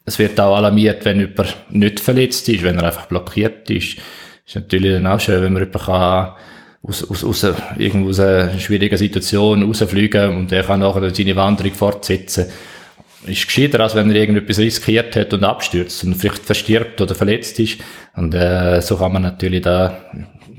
es 0.09 0.19
wird 0.19 0.39
auch 0.39 0.57
alarmiert, 0.57 1.05
wenn 1.05 1.19
jemand 1.19 1.55
nicht 1.69 1.99
verletzt 1.99 2.49
ist, 2.49 2.63
wenn 2.63 2.77
er 2.77 2.85
einfach 2.85 3.05
blockiert 3.05 3.69
ist. 3.69 3.97
Ist 4.45 4.55
natürlich 4.55 4.93
dann 4.93 5.07
auch 5.07 5.19
schön, 5.19 5.41
wenn 5.41 5.53
man 5.53 5.63
jemanden 5.63 5.85
kann 5.85 6.33
aus, 6.81 7.09
aus, 7.09 7.23
aus, 7.23 7.55
irgendwo 7.77 8.09
aus 8.09 8.19
einer 8.19 8.57
schwierigen 8.57 8.97
Situation 8.97 9.63
rausfliegen 9.63 10.35
und 10.35 10.51
er 10.51 10.63
kann 10.63 10.79
nachher 10.79 11.13
seine 11.13 11.35
Wanderung 11.35 11.73
fortsetzen. 11.73 12.47
ist 13.27 13.45
gescheiter, 13.45 13.81
als 13.81 13.93
wenn 13.93 14.09
er 14.09 14.15
irgendetwas 14.15 14.57
riskiert 14.57 15.15
hat 15.15 15.33
und 15.33 15.43
abstürzt 15.43 16.03
und 16.03 16.15
vielleicht 16.15 16.43
verstirbt 16.43 16.99
oder 17.01 17.13
verletzt 17.13 17.59
ist. 17.59 17.79
Und 18.15 18.33
äh, 18.33 18.81
so 18.81 18.97
kann 18.97 19.13
man 19.13 19.21
natürlich 19.21 19.61
da, 19.61 20.05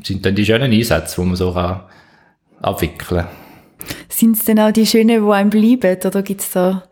sind 0.05 0.25
dann 0.25 0.37
die 0.37 0.47
schönen 0.47 0.71
Einsätze, 0.71 1.21
die 1.21 1.27
man 1.27 1.37
so 1.37 1.53
kann 1.53 1.81
abwickeln 2.63 3.27
Sind 4.09 4.37
es 4.37 4.45
denn 4.45 4.61
auch 4.61 4.71
die 4.71 4.87
schönen, 4.87 5.25
die 5.25 5.33
einem 5.33 5.51
bleiben? 5.51 5.99
Oder 6.05 6.23
gibt's 6.23 6.53
da, 6.53 6.85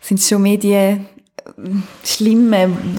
sind 0.00 0.18
es 0.18 0.28
schon 0.28 0.42
mehr 0.42 0.58
die 0.58 0.98
schlimmen, 2.04 2.98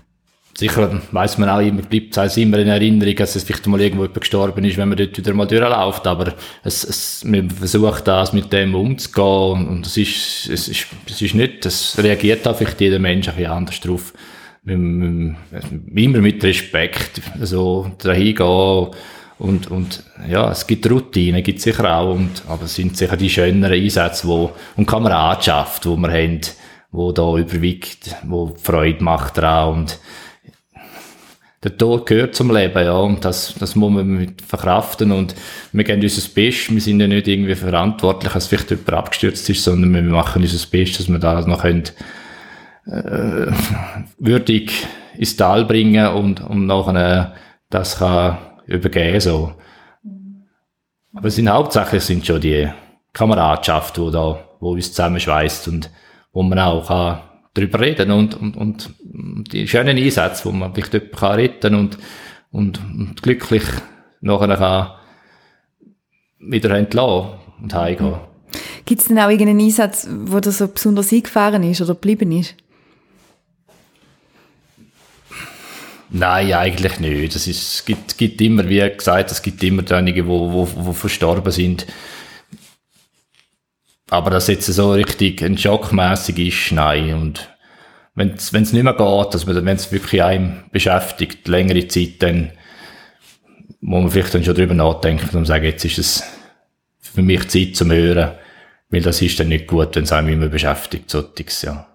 sicher 0.58 1.02
weiß 1.12 1.38
man 1.38 1.50
auch 1.50 1.60
immer, 1.60 1.82
bleibt 1.82 2.18
es 2.18 2.38
immer 2.38 2.58
in 2.60 2.68
Erinnerung, 2.68 3.16
dass 3.16 3.36
es 3.36 3.44
vielleicht 3.44 3.68
mal 3.68 3.82
irgendwo 3.82 4.08
gestorben 4.08 4.64
ist, 4.64 4.78
wenn 4.78 4.88
man 4.90 4.98
dort 4.98 5.18
wieder 5.18 5.34
mal 5.34 5.48
durchläuft, 5.48 6.08
aber 6.08 6.34
es, 6.64 6.84
es, 6.84 7.24
man 7.26 7.50
versucht 7.50 8.08
das 8.08 8.32
mit 8.34 8.52
dem 8.54 8.74
umzugehen. 8.74 9.68
Und 9.68 9.86
es 9.86 9.98
ist, 9.98 10.50
es 10.50 10.68
ist, 10.70 10.88
es 11.08 11.22
ist 11.22 11.36
nicht, 11.36 11.66
es 11.66 11.98
reagiert 12.02 12.48
auch 12.48 12.56
vielleicht 12.56 12.80
jeder 12.80 13.00
Mensch 13.00 13.28
ein 13.28 13.36
bisschen 13.36 13.52
anders 13.52 13.80
drauf. 13.80 14.14
Immer 14.66 15.36
mit 16.22 16.44
Respekt, 16.44 17.22
so 17.42 17.92
dahin 18.00 18.36
gehen 18.36 18.88
und, 19.38 19.70
und, 19.70 20.04
ja, 20.30 20.50
es 20.50 20.66
gibt 20.66 20.90
Routinen, 20.90 21.44
gibt 21.44 21.60
sicher 21.60 21.98
auch, 21.98 22.16
und, 22.16 22.42
aber 22.48 22.64
es 22.64 22.76
sind 22.76 22.96
sicher 22.96 23.18
die 23.18 23.30
schöneren 23.30 23.74
Einsätze, 23.74 24.28
wo, 24.28 24.54
und 24.78 24.88
Kameradschaft, 24.88 25.86
wo 25.86 25.98
wir 25.98 26.10
haben, 26.10 26.40
wo 26.96 27.12
da 27.12 27.38
überwiegt, 27.38 28.16
wo 28.24 28.56
Freude 28.62 29.04
macht 29.04 29.38
daran 29.38 29.74
und, 29.74 30.00
der 31.66 31.76
Tod 31.80 32.06
gehört 32.06 32.36
zum 32.36 32.56
Leben, 32.56 32.86
ja, 32.86 32.96
und 32.96 33.26
das, 33.26 33.56
das 33.56 33.76
muss 33.76 33.92
man 33.92 34.06
mit 34.06 34.44
verkraften 34.44 35.12
und 35.12 35.34
wir 35.72 35.84
geben 35.84 36.04
unser 36.04 36.30
Bestes, 36.30 36.72
wir 36.72 36.80
sind 36.80 37.00
ja 37.00 37.08
nicht 37.08 37.28
irgendwie 37.28 37.56
verantwortlich, 37.56 38.34
dass 38.34 38.46
vielleicht 38.46 38.70
jemand 38.70 38.94
abgestürzt 38.94 39.50
ist, 39.50 39.64
sondern 39.64 39.92
wir 39.92 40.04
machen 40.04 40.44
unser 40.44 40.68
Bestes, 40.68 41.08
dass 41.08 41.10
wir 41.10 41.18
das 41.18 41.48
noch 41.48 41.64
können, 41.64 41.86
äh, 42.86 43.52
würdig 44.20 44.86
ins 45.18 45.38
Tal 45.38 45.66
bringen 45.66 46.06
und, 46.10 46.40
und 46.42 46.68
nachher 46.68 47.34
das 47.72 47.98
kann 47.98 48.38
übergehen, 48.68 49.20
so. 49.20 49.56
Aber 51.16 51.30
es 51.30 51.36
sind 51.36 51.50
hauptsächlich 51.50 52.04
sind 52.04 52.28
schon 52.28 52.42
die 52.42 52.70
Kameradschaft, 53.12 53.98
die 53.98 54.12
da, 54.12 54.48
wo 54.60 54.74
uns 54.74 54.90
zusammenschweißt 54.90 55.68
und 55.70 55.90
wo 56.36 56.44
man 56.44 56.60
auch 56.60 56.88
kann 56.88 57.22
darüber 57.56 57.80
reden 57.80 58.12
und, 58.12 58.36
und, 58.36 58.58
und 58.58 58.94
die 59.54 59.68
schönen 59.68 59.98
Einsätze, 59.98 60.46
wo 60.46 60.52
man 60.52 60.74
vielleicht 60.74 60.94
jemanden 60.94 61.16
kann 61.16 61.36
retten 61.36 61.76
und, 61.76 61.98
und, 62.52 62.80
und 62.80 63.24
glücklich 63.24 63.64
nachher 64.20 64.58
kann 64.58 64.92
wieder 66.40 66.72
entlassen 66.72 67.30
und 67.62 67.74
heimgehen. 67.74 68.16
Gibt 68.84 69.02
es 69.02 69.08
denn 69.08 69.18
auch 69.18 69.30
irgendeinen 69.30 69.62
Einsatz, 69.62 70.08
wo 70.12 70.42
das 70.42 70.58
so 70.58 70.68
besonders 70.68 71.14
eingefahren 71.14 71.64
ist 71.64 71.82
oder 71.82 71.94
geblieben 71.94 72.32
ist? 72.34 72.56
Nein, 76.10 76.54
eigentlich 76.54 77.00
nicht. 77.00 77.36
Es 77.36 77.48
ist, 77.48 77.86
gibt, 77.86 78.18
gibt 78.18 78.42
immer, 78.42 78.68
wie 78.68 78.88
gesagt, 78.90 79.32
es 79.32 79.42
gibt 79.42 79.64
immer 79.64 79.90
einige, 79.92 80.24
die 80.24 80.28
wo, 80.28 80.52
wo, 80.52 80.70
wo 80.76 80.94
verstorben 80.94 81.52
sind. 81.52 81.88
Aber 84.10 84.30
dass 84.30 84.48
jetzt 84.48 84.68
so 84.68 84.92
richtig 84.92 85.44
ein 85.44 85.58
Schockmäßig 85.58 86.40
ist, 86.40 86.72
nein. 86.72 87.14
Und 87.14 87.50
wenn 88.14 88.34
es 88.34 88.52
nicht 88.52 88.74
mehr 88.74 88.94
geht, 88.94 89.48
man, 89.48 89.66
wenn 89.66 89.76
es 89.76 89.92
wirklich 89.92 90.24
einem 90.24 90.64
beschäftigt, 90.72 91.48
längere 91.48 91.88
Zeit, 91.88 92.22
dann 92.22 92.52
muss 93.82 94.02
man 94.02 94.12
vielleicht 94.12 94.34
dann 94.34 94.44
schon 94.44 94.56
drüber 94.56 94.74
nachdenken 94.74 95.36
und 95.36 95.46
sagen, 95.46 95.66
jetzt 95.66 95.86
ist 95.86 95.98
es 95.98 96.24
für 97.00 97.22
mich 97.22 97.48
Zeit 97.48 97.76
zum 97.76 97.92
Hören, 97.92 98.32
weil 98.90 99.02
das 99.02 99.22
ist 99.22 99.40
dann 99.40 99.50
nicht 99.50 99.68
gut, 99.68 99.96
wenn 99.96 100.04
es 100.04 100.12
einem 100.12 100.30
immer 100.30 100.48
beschäftigt, 100.48 101.10
solches, 101.10 101.62
ja. 101.64 101.95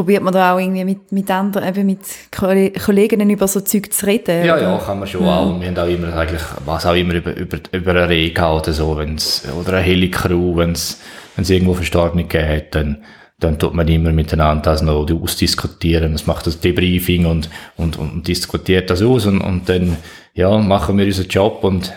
Probiert 0.00 0.22
man 0.22 0.32
da 0.32 0.54
auch 0.54 0.58
irgendwie 0.58 0.82
mit, 0.82 1.12
mit 1.12 1.30
anderen, 1.30 1.68
eben 1.68 1.84
mit 1.84 2.00
Kollegen 2.30 3.28
über 3.28 3.46
so 3.46 3.60
Zeug 3.60 3.92
zu 3.92 4.06
reden? 4.06 4.46
Ja, 4.46 4.54
oder? 4.54 4.62
ja, 4.62 4.78
kann 4.78 4.98
man 4.98 5.06
schon 5.06 5.20
mhm. 5.20 5.28
auch. 5.28 5.60
Wir 5.60 5.68
haben 5.68 5.76
auch 5.76 5.86
immer 5.86 6.16
eigentlich, 6.16 6.40
was 6.64 6.86
auch 6.86 6.94
immer 6.94 7.12
über, 7.12 7.36
über, 7.36 7.58
über 7.70 7.90
eine 7.90 8.08
Rega 8.08 8.50
oder 8.50 8.72
so, 8.72 8.96
wenn's, 8.96 9.46
oder 9.60 9.74
eine 9.74 9.82
Helikrew, 9.82 10.56
wenn 10.56 10.72
es 10.72 10.98
irgendwo 11.36 11.74
Verstorbene 11.74 12.24
gegeben 12.24 12.48
hat, 12.48 12.74
dann, 12.74 13.04
dann 13.40 13.58
tut 13.58 13.74
man 13.74 13.86
immer 13.88 14.10
miteinander 14.12 14.62
das 14.62 14.80
noch 14.80 15.06
ausdiskutieren. 15.06 16.12
Das 16.12 16.26
macht 16.26 16.46
das 16.46 16.60
Debriefing 16.60 17.26
und, 17.26 17.50
und, 17.76 17.98
und 17.98 18.26
diskutiert 18.26 18.88
das 18.88 19.02
aus 19.02 19.26
und, 19.26 19.42
und 19.42 19.68
dann, 19.68 19.98
ja, 20.32 20.56
machen 20.56 20.96
wir 20.96 21.04
unseren 21.04 21.28
Job 21.28 21.62
und 21.62 21.92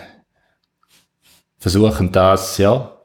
versuchen 1.56 2.12
das, 2.12 2.58
ja, 2.58 2.98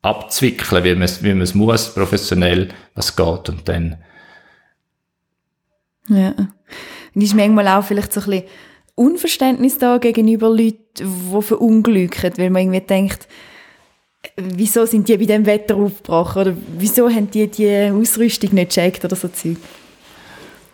abzwickeln, 0.00 0.84
wie 0.84 0.94
man 0.94 1.02
es, 1.02 1.24
wie 1.24 1.34
man 1.34 1.42
es 1.42 1.56
muss, 1.56 1.92
professionell, 1.92 2.68
was 2.94 3.16
geht 3.16 3.48
und 3.48 3.68
dann. 3.68 3.96
Ja. 6.08 6.34
Und 7.14 7.22
ist 7.22 7.34
manchmal 7.34 7.68
auch 7.68 7.84
vielleicht 7.84 8.12
so 8.12 8.20
ein 8.20 8.26
bisschen 8.26 8.44
Unverständnis 8.94 9.78
da 9.78 9.98
gegenüber 9.98 10.48
Leuten, 10.48 10.78
die 10.98 11.42
verunglücken, 11.42 12.32
weil 12.36 12.50
man 12.50 12.62
irgendwie 12.62 12.80
denkt, 12.80 13.28
wieso 14.36 14.86
sind 14.86 15.08
die 15.08 15.16
bei 15.16 15.24
dem 15.24 15.46
Wetter 15.46 15.76
aufgebrochen 15.76 16.42
oder 16.42 16.56
wieso 16.78 17.08
haben 17.08 17.30
die 17.30 17.48
die 17.48 17.90
Ausrüstung 17.92 18.54
nicht 18.54 18.70
gecheckt 18.70 19.04
oder 19.04 19.16
so 19.16 19.28
Zeug? 19.28 19.56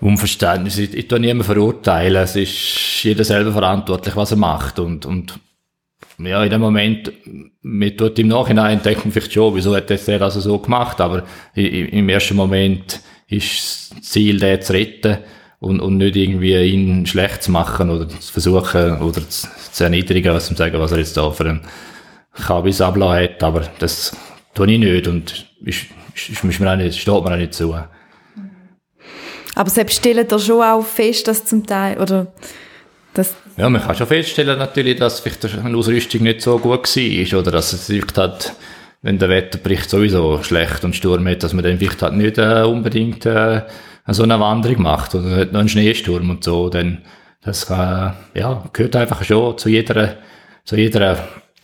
Unverständnis. 0.00 0.78
Ich, 0.78 0.94
ich 0.94 1.08
tue 1.08 1.20
niemanden 1.20 1.44
verurteilen. 1.44 2.22
Es 2.22 2.36
ist 2.36 3.02
jeder 3.02 3.24
selber 3.24 3.52
verantwortlich, 3.52 4.16
was 4.16 4.30
er 4.30 4.38
macht 4.38 4.78
und, 4.78 5.04
und 5.04 5.38
ja, 6.18 6.44
in 6.44 6.50
dem 6.50 6.60
Moment, 6.60 7.12
mir 7.62 7.96
tut 7.96 8.18
im 8.18 8.28
Nachhinein 8.28 8.82
denken 8.82 9.10
vielleicht 9.10 9.32
schon, 9.32 9.54
wieso 9.54 9.74
hat 9.74 9.88
das 9.88 10.04
der 10.04 10.20
also 10.20 10.40
so 10.40 10.58
gemacht, 10.58 11.00
aber 11.00 11.24
im 11.54 12.08
ersten 12.08 12.36
Moment 12.36 13.00
ist 13.30 13.92
das 13.96 14.02
Ziel, 14.02 14.38
den 14.38 14.60
zu 14.60 14.72
retten 14.72 15.18
und, 15.60 15.80
und 15.80 15.96
nicht 15.98 16.16
irgendwie 16.16 16.56
ihn 16.56 17.06
schlecht 17.06 17.44
zu 17.44 17.50
machen 17.50 17.90
oder 17.90 18.08
zu 18.08 18.32
versuchen 18.32 19.00
oder 19.00 19.28
zu, 19.28 19.48
zu 19.72 19.84
erniedrigen, 19.84 20.34
was 20.34 20.46
zu 20.46 20.54
sagen, 20.54 20.78
was 20.78 20.92
er 20.92 20.98
jetzt 20.98 21.16
da 21.16 21.30
für 21.30 21.48
ein 21.48 21.60
Kabis 22.32 22.80
ablassen 22.80 23.24
hat, 23.24 23.42
aber 23.42 23.68
das 23.78 24.16
tue 24.54 24.72
ich 24.72 24.78
nicht 24.78 25.06
und 25.06 25.46
ist, 25.64 25.86
ist, 26.14 26.44
ist 26.44 26.60
mir 26.60 26.72
auch 26.72 26.76
nicht, 26.76 26.98
steht 26.98 27.14
mir 27.14 27.32
auch 27.32 27.36
nicht 27.36 27.54
zu. 27.54 27.76
Aber 29.54 29.70
selbst 29.70 29.96
stellen 29.96 30.26
da 30.26 30.38
schon 30.38 30.62
auch 30.62 30.84
fest, 30.84 31.28
dass 31.28 31.44
zum 31.44 31.66
Teil, 31.66 31.98
oder, 31.98 32.28
dass 33.14 33.34
ja, 33.56 33.68
man 33.68 33.82
kann 33.82 33.94
schon 33.94 34.06
feststellen 34.06 34.58
natürlich, 34.58 34.98
dass 34.98 35.20
vielleicht 35.20 35.44
eine 35.44 35.76
Ausrüstung 35.76 36.22
nicht 36.22 36.40
so 36.40 36.58
gut 36.58 36.96
war 36.96 37.38
oder 37.40 37.50
dass 37.50 37.72
es 37.72 37.86
vielleicht 37.86 38.16
hat, 38.16 38.54
wenn 39.02 39.18
der 39.18 39.28
Wetterbericht 39.28 39.88
sowieso 39.88 40.42
schlecht 40.42 40.84
und 40.84 40.94
Sturm 40.94 41.26
hat, 41.26 41.42
dass 41.42 41.52
man 41.52 41.64
dann 41.64 41.78
vielleicht 41.78 42.02
halt 42.02 42.14
nicht 42.14 42.38
äh, 42.38 42.62
unbedingt 42.62 43.24
äh, 43.26 43.62
so 44.08 44.22
eine 44.22 44.40
Wanderung 44.40 44.82
macht 44.82 45.14
oder 45.14 45.36
hat 45.36 45.52
noch 45.52 45.60
einen 45.60 45.68
Schneesturm 45.68 46.30
und 46.30 46.44
so, 46.44 46.68
dann 46.68 46.98
das 47.42 47.66
kann, 47.66 48.14
ja, 48.34 48.64
gehört 48.72 48.96
einfach 48.96 49.24
schon 49.24 49.56
zu 49.56 49.68
jeder, 49.68 50.16
zu 50.64 50.76
jeder 50.76 51.16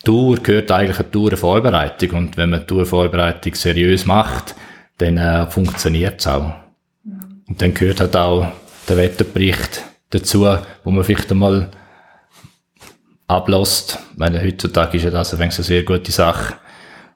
Tour 0.03 0.37
gehört 0.37 0.71
eigentlich 0.71 0.99
eine 0.99 1.11
Tourvorbereitung 1.11 2.11
und 2.11 2.37
wenn 2.37 2.49
man 2.49 2.61
die 2.61 2.65
Tourvorbereitung 2.65 3.53
seriös 3.53 4.05
macht, 4.05 4.55
dann 4.97 5.17
äh, 5.17 5.45
funktioniert 5.47 6.19
es 6.19 6.27
auch. 6.27 6.53
Und 7.47 7.61
dann 7.61 7.73
gehört 7.73 7.99
halt 7.99 8.15
auch 8.15 8.47
der 8.87 8.97
Wetterbericht 8.97 9.83
dazu, 10.09 10.47
wo 10.83 10.91
man 10.91 11.03
vielleicht 11.03 11.31
einmal 11.31 11.69
ablässt. 13.27 13.99
Meine, 14.15 14.41
heutzutage 14.41 14.97
ist 14.97 15.03
ja 15.03 15.11
das 15.11 15.33
eine 15.33 15.51
sehr 15.51 15.83
gute 15.83 16.11
Sache. 16.11 16.55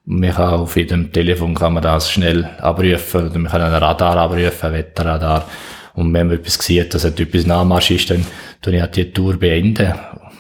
Man 0.06 0.32
kann 0.32 0.56
auf 0.56 0.76
jedem 0.76 1.12
Telefon 1.12 1.54
kann 1.54 1.74
man 1.74 1.84
das 1.84 2.12
schnell 2.12 2.46
abrufen, 2.60 3.30
oder 3.30 3.40
man 3.40 3.52
kann 3.52 3.62
einen 3.62 3.76
Radar 3.76 4.18
abrufen, 4.18 4.68
ein 4.68 4.74
Wetterradar. 4.74 5.48
Und 5.94 6.14
wenn 6.14 6.28
man 6.28 6.38
etwas 6.38 6.56
sieht, 6.56 6.94
dass 6.94 7.04
etwas 7.04 7.46
Nachmarsch 7.46 7.92
ist, 7.92 8.10
dann 8.10 8.26
tue 8.62 8.76
ich 8.76 8.82
halt 8.82 8.96
die 8.96 9.12
Tour 9.12 9.38
beenden. 9.38 9.94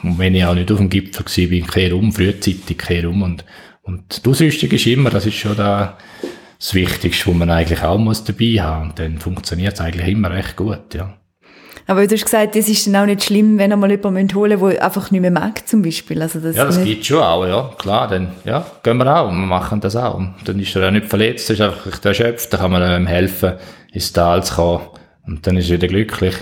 Und 0.03 0.17
wenn 0.17 0.33
ich 0.33 0.45
auch 0.45 0.55
nicht 0.55 0.71
auf 0.71 0.77
dem 0.77 0.89
Gipfel 0.89 1.25
war, 1.25 1.49
bin 1.49 1.63
ich 1.63 1.67
kehr 1.67 1.95
um, 1.95 2.11
frühzeitig 2.11 2.77
kehr 2.77 3.09
um. 3.09 3.21
Und, 3.21 3.45
und 3.83 4.25
die 4.25 4.29
Ausrüstung 4.29 4.71
ist 4.71 4.87
immer, 4.87 5.09
das 5.09 5.25
ist 5.25 5.35
schon 5.35 5.55
da 5.55 5.97
das 6.57 6.73
Wichtigste, 6.73 7.27
was 7.29 7.35
man 7.35 7.49
eigentlich 7.49 7.83
auch 7.83 7.97
muss 7.97 8.23
dabei 8.23 8.61
haben. 8.61 8.89
Und 8.89 8.99
dann 8.99 9.19
funktioniert 9.19 9.73
es 9.73 9.81
eigentlich 9.81 10.07
immer 10.07 10.31
recht 10.31 10.55
gut, 10.55 10.93
ja. 10.95 11.20
Aber 11.87 12.05
du 12.05 12.15
hast 12.15 12.23
gesagt, 12.23 12.55
das 12.55 12.69
ist 12.69 12.87
dann 12.87 12.95
auch 12.95 13.05
nicht 13.05 13.23
schlimm, 13.23 13.57
wenn 13.57 13.71
er 13.71 13.77
mal 13.77 13.91
jemanden 13.91 14.33
holen 14.35 14.59
der 14.59 14.83
einfach 14.83 15.11
nicht 15.11 15.21
mehr 15.21 15.31
mag, 15.31 15.67
zum 15.67 15.81
Beispiel. 15.81 16.21
Also 16.21 16.39
das 16.39 16.55
ja, 16.55 16.65
das 16.65 16.83
gibt 16.83 17.05
schon 17.05 17.21
auch, 17.21 17.45
ja. 17.45 17.71
Klar, 17.77 18.07
dann 18.07 18.31
ja, 18.45 18.65
gehen 18.83 18.97
wir 18.97 19.15
auch, 19.15 19.29
wir 19.29 19.33
machen 19.33 19.81
das 19.81 19.95
auch. 19.95 20.15
Und 20.15 20.35
dann 20.45 20.59
ist 20.59 20.75
er 20.75 20.87
auch 20.87 20.91
nicht 20.91 21.07
verletzt, 21.07 21.49
ist 21.49 21.61
einfach 21.61 22.03
erschöpft, 22.03 22.53
dann 22.53 22.59
kann 22.59 22.71
man 22.71 23.01
ihm 23.01 23.07
helfen, 23.07 23.53
ins 23.91 24.13
Tal 24.13 24.43
zu 24.43 24.55
kommen. 24.55 24.81
Und 25.25 25.45
dann 25.45 25.57
ist 25.57 25.69
er 25.69 25.77
wieder 25.77 25.87
glücklich. 25.87 26.35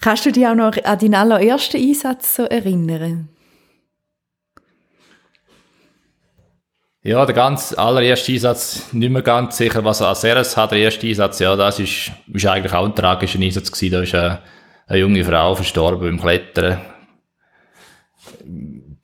Kannst 0.00 0.24
du 0.24 0.32
dich 0.32 0.46
auch 0.46 0.54
noch 0.54 0.76
an 0.82 0.98
deinen 0.98 1.14
allerersten 1.14 1.76
Einsatz 1.76 2.36
so 2.36 2.44
erinnern? 2.44 3.28
Ja, 7.02 7.24
der 7.24 7.34
ganz 7.34 7.72
allererste 7.72 8.30
Einsatz, 8.32 8.92
nicht 8.92 9.10
mehr 9.10 9.22
ganz 9.22 9.56
sicher, 9.56 9.82
was 9.84 10.02
er 10.02 10.08
als 10.08 10.22
erstes 10.22 10.56
hat. 10.58 10.72
Der 10.72 10.80
erste 10.80 11.06
Einsatz, 11.06 11.38
ja, 11.38 11.56
das 11.56 11.78
ist, 11.78 12.12
ist 12.30 12.46
eigentlich 12.46 12.74
auch 12.74 12.84
ein 12.84 12.94
tragischer 12.94 13.40
Einsatz 13.40 13.72
gewesen. 13.72 13.92
Da 13.92 14.02
ist 14.02 14.14
eine, 14.14 14.38
eine 14.86 14.98
junge 14.98 15.24
Frau 15.24 15.54
verstorben 15.54 16.00
beim 16.10 16.20
Klettern. 16.20 16.78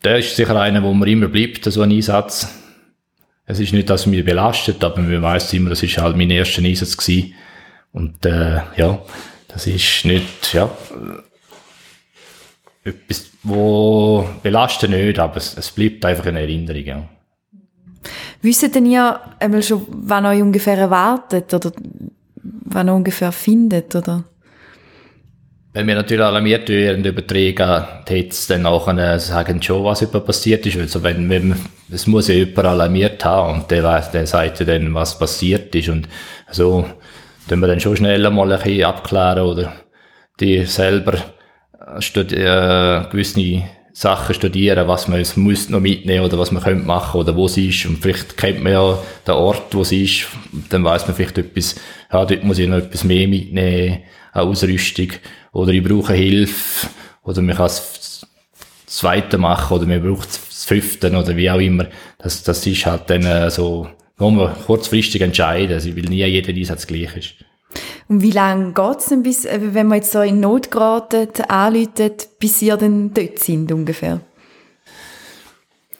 Der 0.04 0.18
ist 0.18 0.36
sicher 0.36 0.60
einer, 0.60 0.82
wo 0.82 0.92
man 0.92 1.08
immer 1.08 1.28
bleibt, 1.28 1.64
so 1.64 1.80
ein 1.80 1.90
Einsatz. 1.90 2.54
es 3.46 3.60
ist 3.60 3.72
nicht, 3.72 3.88
dass 3.88 4.04
mich 4.04 4.26
belastet, 4.26 4.84
aber 4.84 5.00
man 5.00 5.22
weiß 5.22 5.54
immer, 5.54 5.70
das 5.70 5.82
ist 5.82 5.96
halt 5.96 6.18
mein 6.18 6.30
erster 6.30 6.62
Einsatz 6.62 6.98
gewesen. 6.98 7.32
Und 7.92 8.26
äh, 8.26 8.60
ja, 8.76 9.00
das 9.48 9.66
ist 9.66 10.04
nicht, 10.04 10.52
ja, 10.52 10.70
etwas, 12.84 13.30
wo 13.42 14.28
belastet 14.42 14.90
nicht, 14.90 15.18
aber 15.18 15.38
es, 15.38 15.56
es 15.56 15.70
bleibt 15.70 16.04
einfach 16.04 16.26
eine 16.26 16.40
Erinnerung. 16.40 16.84
Ja. 16.84 17.08
Wissen 18.42 18.72
denn 18.72 18.86
ihr 18.86 19.20
einmal 19.40 19.62
schon, 19.62 19.86
wann 19.88 20.26
euch 20.26 20.42
ungefähr 20.42 20.78
erwartet 20.78 21.52
oder 21.52 21.72
wann 22.42 22.88
ihr 22.88 22.94
ungefähr 22.94 23.32
findet, 23.32 23.94
oder? 23.94 24.24
Wenn 25.72 25.88
wir 25.88 25.94
natürlich 25.94 26.24
alarmiert 26.24 26.70
werden 26.70 27.04
über 27.04 27.20
jetzt 28.08 28.48
dann 28.48 28.64
auch 28.64 28.88
sagen 29.18 29.60
schon, 29.60 29.84
was 29.84 30.00
über 30.00 30.20
passiert 30.20 30.64
ist. 30.64 30.78
Also 30.78 31.02
wenn, 31.02 31.28
wenn, 31.28 31.54
es 31.92 32.06
muss 32.06 32.28
ja 32.28 32.34
jemand 32.34 32.66
alarmiert 32.66 33.22
haben 33.26 33.60
und 33.60 33.70
der, 33.70 34.00
der 34.10 34.26
sagt 34.26 34.66
dann, 34.66 34.94
was 34.94 35.18
passiert 35.18 35.74
ist. 35.74 35.90
Und 35.90 36.08
so, 36.50 36.86
dann 37.48 37.60
wir 37.60 37.66
dann 37.66 37.80
schon 37.80 37.94
schneller 37.94 38.30
mal 38.30 38.50
ein 38.50 38.58
bisschen 38.58 38.84
abklären 38.84 39.44
oder 39.46 39.72
die 40.40 40.64
selber 40.64 41.18
äh, 41.18 43.10
gewisse 43.10 43.62
Sachen 43.98 44.34
studieren, 44.34 44.88
was 44.88 45.08
man 45.08 45.24
muss 45.36 45.70
noch 45.70 45.80
mitnehmen 45.80 46.22
oder 46.22 46.38
was 46.38 46.52
man 46.52 46.62
könnte 46.62 46.84
machen 46.84 47.18
oder 47.18 47.34
wo 47.34 47.48
sie 47.48 47.70
ist. 47.70 47.86
Und 47.86 48.02
vielleicht 48.02 48.36
kennt 48.36 48.62
man 48.62 48.74
ja 48.74 48.98
den 49.26 49.34
Ort, 49.34 49.74
wo 49.74 49.84
sie 49.84 50.04
ist. 50.04 50.26
Dann 50.68 50.84
weiß 50.84 51.06
man 51.06 51.16
vielleicht 51.16 51.38
etwas, 51.38 51.76
ja, 52.12 52.26
dort 52.26 52.44
muss 52.44 52.58
ich 52.58 52.68
noch 52.68 52.76
etwas 52.76 53.04
mehr 53.04 53.26
mitnehmen, 53.26 54.00
eine 54.34 54.44
Ausrüstung 54.44 55.12
oder 55.52 55.72
ich 55.72 55.82
brauche 55.82 56.12
Hilfe 56.12 56.88
oder 57.22 57.40
man 57.40 57.56
kann 57.56 57.68
das 57.68 58.26
zweite 58.84 59.38
machen 59.38 59.78
oder 59.78 59.86
man 59.86 60.02
braucht 60.02 60.28
das 60.28 60.66
fünfte 60.66 61.10
oder 61.10 61.34
wie 61.34 61.50
auch 61.50 61.58
immer. 61.58 61.86
Das, 62.18 62.42
das 62.42 62.66
ist 62.66 62.84
halt 62.84 63.08
dann 63.08 63.24
äh, 63.24 63.50
so, 63.50 63.88
wo 64.18 64.28
man 64.28 64.54
kurzfristig 64.66 65.22
entscheiden, 65.22 65.72
also 65.72 65.96
weil 65.96 66.02
nie 66.02 66.22
jeder 66.22 66.52
Einsatz 66.52 66.86
gleich 66.86 67.16
ist. 67.16 67.34
Und 68.08 68.22
wie 68.22 68.30
lange 68.30 68.72
geht's 68.72 69.06
denn, 69.06 69.22
bis, 69.22 69.44
äh, 69.44 69.58
wenn 69.60 69.88
man 69.88 69.98
jetzt 69.98 70.12
so 70.12 70.20
in 70.20 70.40
Not 70.40 70.70
geraten, 70.70 71.28
anläutet, 71.48 72.28
bis 72.38 72.62
ihr 72.62 72.76
dann 72.76 73.12
dort 73.12 73.38
sind 73.40 73.72
ungefähr? 73.72 74.20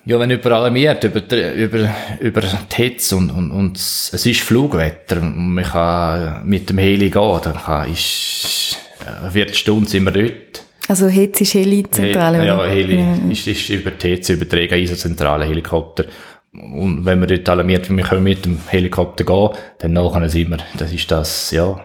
Ja, 0.05 0.21
wenn 0.21 0.31
jemand 0.31 0.47
alarmiert 0.47 1.03
über, 1.03 1.21
über, 1.57 1.91
über 2.21 2.41
die 2.41 2.77
Hitze 2.77 3.17
und, 3.17 3.31
und, 3.31 3.51
und 3.51 3.77
es 3.77 4.25
ist 4.25 4.41
Flugwetter 4.41 5.21
und 5.21 5.55
man 5.55 5.65
kann 5.65 6.47
mit 6.47 6.71
dem 6.71 6.79
Heli 6.79 7.11
gehen, 7.11 7.41
dann 7.43 7.57
kann, 7.57 7.91
ist, 7.91 8.79
eine 9.05 9.33
Viertelstunde 9.33 9.91
sind 9.91 10.05
wir 10.05 10.13
dort. 10.13 10.65
Also 10.87 11.09
Hitze 11.09 11.43
ist 11.43 11.55
Heli-Zentrale? 11.55 12.41
He 12.41 12.47
ja, 12.47 12.65
Heli 12.65 13.01
ja. 13.01 13.17
Ist, 13.29 13.49
ist 13.49 13.69
über 13.69 13.91
die 13.91 14.11
Hitze 14.11 14.35
übertragen, 14.35 14.79
ISO-Zentrale, 14.79 15.45
Helikopter. 15.45 16.05
Und 16.53 17.05
wenn 17.05 17.19
wir 17.19 17.27
dort 17.27 17.49
alarmiert, 17.49 17.91
wir 17.91 18.05
können 18.05 18.23
mit 18.23 18.45
dem 18.45 18.61
Helikopter 18.69 19.25
gehen, 19.25 19.51
dann 19.79 19.93
nachher 19.93 20.29
sind 20.29 20.51
wir, 20.51 20.59
das 20.79 20.93
ist 20.93 21.11
das, 21.11 21.51
ja, 21.51 21.85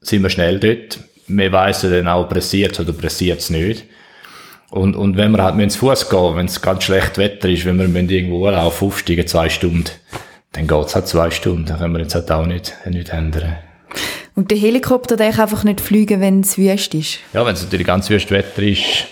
sind 0.00 0.22
wir 0.22 0.30
schnell 0.30 0.58
dort. 0.58 1.00
Wir 1.28 1.52
weiss 1.52 1.82
dann 1.82 2.08
auch, 2.08 2.28
pressiert 2.28 2.78
oder 2.80 2.92
pressiert 2.92 3.40
es 3.40 3.50
nicht. 3.50 3.84
Und, 4.70 4.96
und 4.96 5.16
wenn 5.16 5.32
wir 5.32 5.42
halt 5.42 5.54
mit 5.54 5.74
Fuß 5.74 6.08
gehen, 6.08 6.36
wenn 6.36 6.46
es 6.46 6.60
ganz 6.62 6.84
schlecht 6.84 7.18
Wetter 7.18 7.48
ist, 7.48 7.66
wenn 7.66 7.78
wir 7.78 8.10
irgendwo 8.10 8.48
laufen, 8.48 8.86
aufsteigen, 8.86 9.26
zwei 9.26 9.48
Stunden, 9.48 9.84
dann 10.52 10.66
geht's 10.66 10.94
halt 10.94 11.06
zwei 11.08 11.30
Stunden. 11.30 11.66
Dann 11.66 11.78
können 11.78 11.92
wir 11.92 12.00
jetzt 12.00 12.14
halt 12.14 12.30
auch 12.30 12.46
nicht, 12.46 12.74
nicht 12.86 13.10
ändern. 13.10 13.56
Und 14.34 14.50
der 14.50 14.58
Helikopter, 14.58 15.16
der 15.16 15.30
kann 15.32 15.42
einfach 15.42 15.64
nicht 15.64 15.80
fliegen, 15.80 16.20
wenn 16.20 16.40
es 16.40 16.56
wüst 16.56 16.94
ist? 16.94 17.18
Ja, 17.34 17.44
wenn 17.44 17.54
es 17.54 17.62
natürlich 17.62 17.86
ganz 17.86 18.08
wüst 18.08 18.30
Wetter 18.30 18.62
ist, 18.62 19.06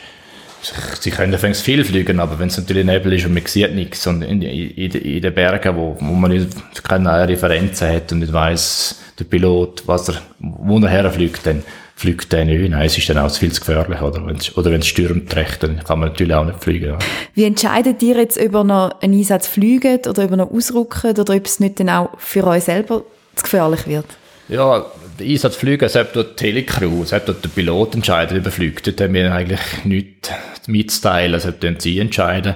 sie 0.62 1.10
können 1.10 1.32
anfangs 1.32 1.60
viel 1.60 1.84
fliegen, 1.84 2.20
aber 2.20 2.38
wenn 2.38 2.48
es 2.48 2.58
natürlich 2.58 2.84
Nebel 2.84 3.12
ist 3.12 3.26
und 3.26 3.34
man 3.34 3.46
sieht 3.46 3.74
nichts 3.74 4.06
und 4.06 4.22
in, 4.22 4.42
in, 4.42 4.90
in 4.92 5.22
den 5.22 5.34
Bergen, 5.34 5.76
wo, 5.76 5.96
wo 5.98 6.12
man 6.12 6.30
nicht, 6.30 6.48
keine 6.82 7.28
Referenzen 7.28 7.88
hat 7.88 8.12
und 8.12 8.20
nicht 8.20 8.32
weiss, 8.32 9.00
der 9.18 9.24
Pilot, 9.24 9.82
was 9.86 10.08
er, 10.08 10.22
wo 10.38 10.78
er 10.78 10.88
herfliegt, 10.88 11.46
dann 11.46 11.62
fliegt 12.00 12.32
der 12.32 12.46
nicht. 12.46 12.70
Nein, 12.70 12.86
es 12.86 12.96
ist 12.96 13.08
dann 13.10 13.18
auch 13.18 13.30
viel 13.30 13.52
zu 13.52 13.60
gefährlich, 13.60 14.00
oder? 14.00 14.26
Wenn's, 14.26 14.56
oder 14.56 14.70
wenn 14.70 14.80
es 14.80 14.86
stürmt 14.86 15.34
recht, 15.36 15.62
dann 15.62 15.84
kann 15.84 15.98
man 15.98 16.08
natürlich 16.10 16.34
auch 16.34 16.46
nicht 16.46 16.62
fliegen. 16.62 16.86
Ja. 16.86 16.98
Wie 17.34 17.44
entscheidet 17.44 18.02
ihr 18.02 18.16
jetzt, 18.16 18.38
ob 18.38 18.54
ihr 18.54 18.64
noch 18.64 19.02
einen 19.02 19.18
Einsatz 19.18 19.46
fliegt 19.46 20.06
oder 20.06 20.24
ob 20.24 20.30
ihr 20.30 20.36
noch 20.38 20.50
ausrücken 20.50 21.10
oder 21.10 21.34
ob 21.34 21.46
es 21.46 21.60
nicht 21.60 21.78
dann 21.78 21.90
auch 21.90 22.10
für 22.18 22.46
euch 22.46 22.64
selber 22.64 23.02
zu 23.36 23.42
gefährlich 23.42 23.86
wird? 23.86 24.06
Ja, 24.48 24.86
der 25.20 25.28
Einsatz 25.28 25.56
fliegen, 25.56 25.88
selbst 25.88 26.16
dort 26.16 26.40
die 26.40 26.44
Telecrew, 26.44 27.04
selbst 27.04 27.28
dort 27.28 27.44
der 27.44 27.50
Pilot 27.50 27.94
entscheidet, 27.94 28.38
ob 28.38 28.46
er 28.46 28.52
fliegt. 28.52 28.86
Dort 28.86 29.00
haben 29.00 29.14
wir 29.14 29.32
eigentlich 29.32 29.60
nichts 29.84 30.30
mitzuteilen, 30.66 31.38
sollten 31.38 31.78
sie 31.78 31.98
entscheiden 31.98 32.54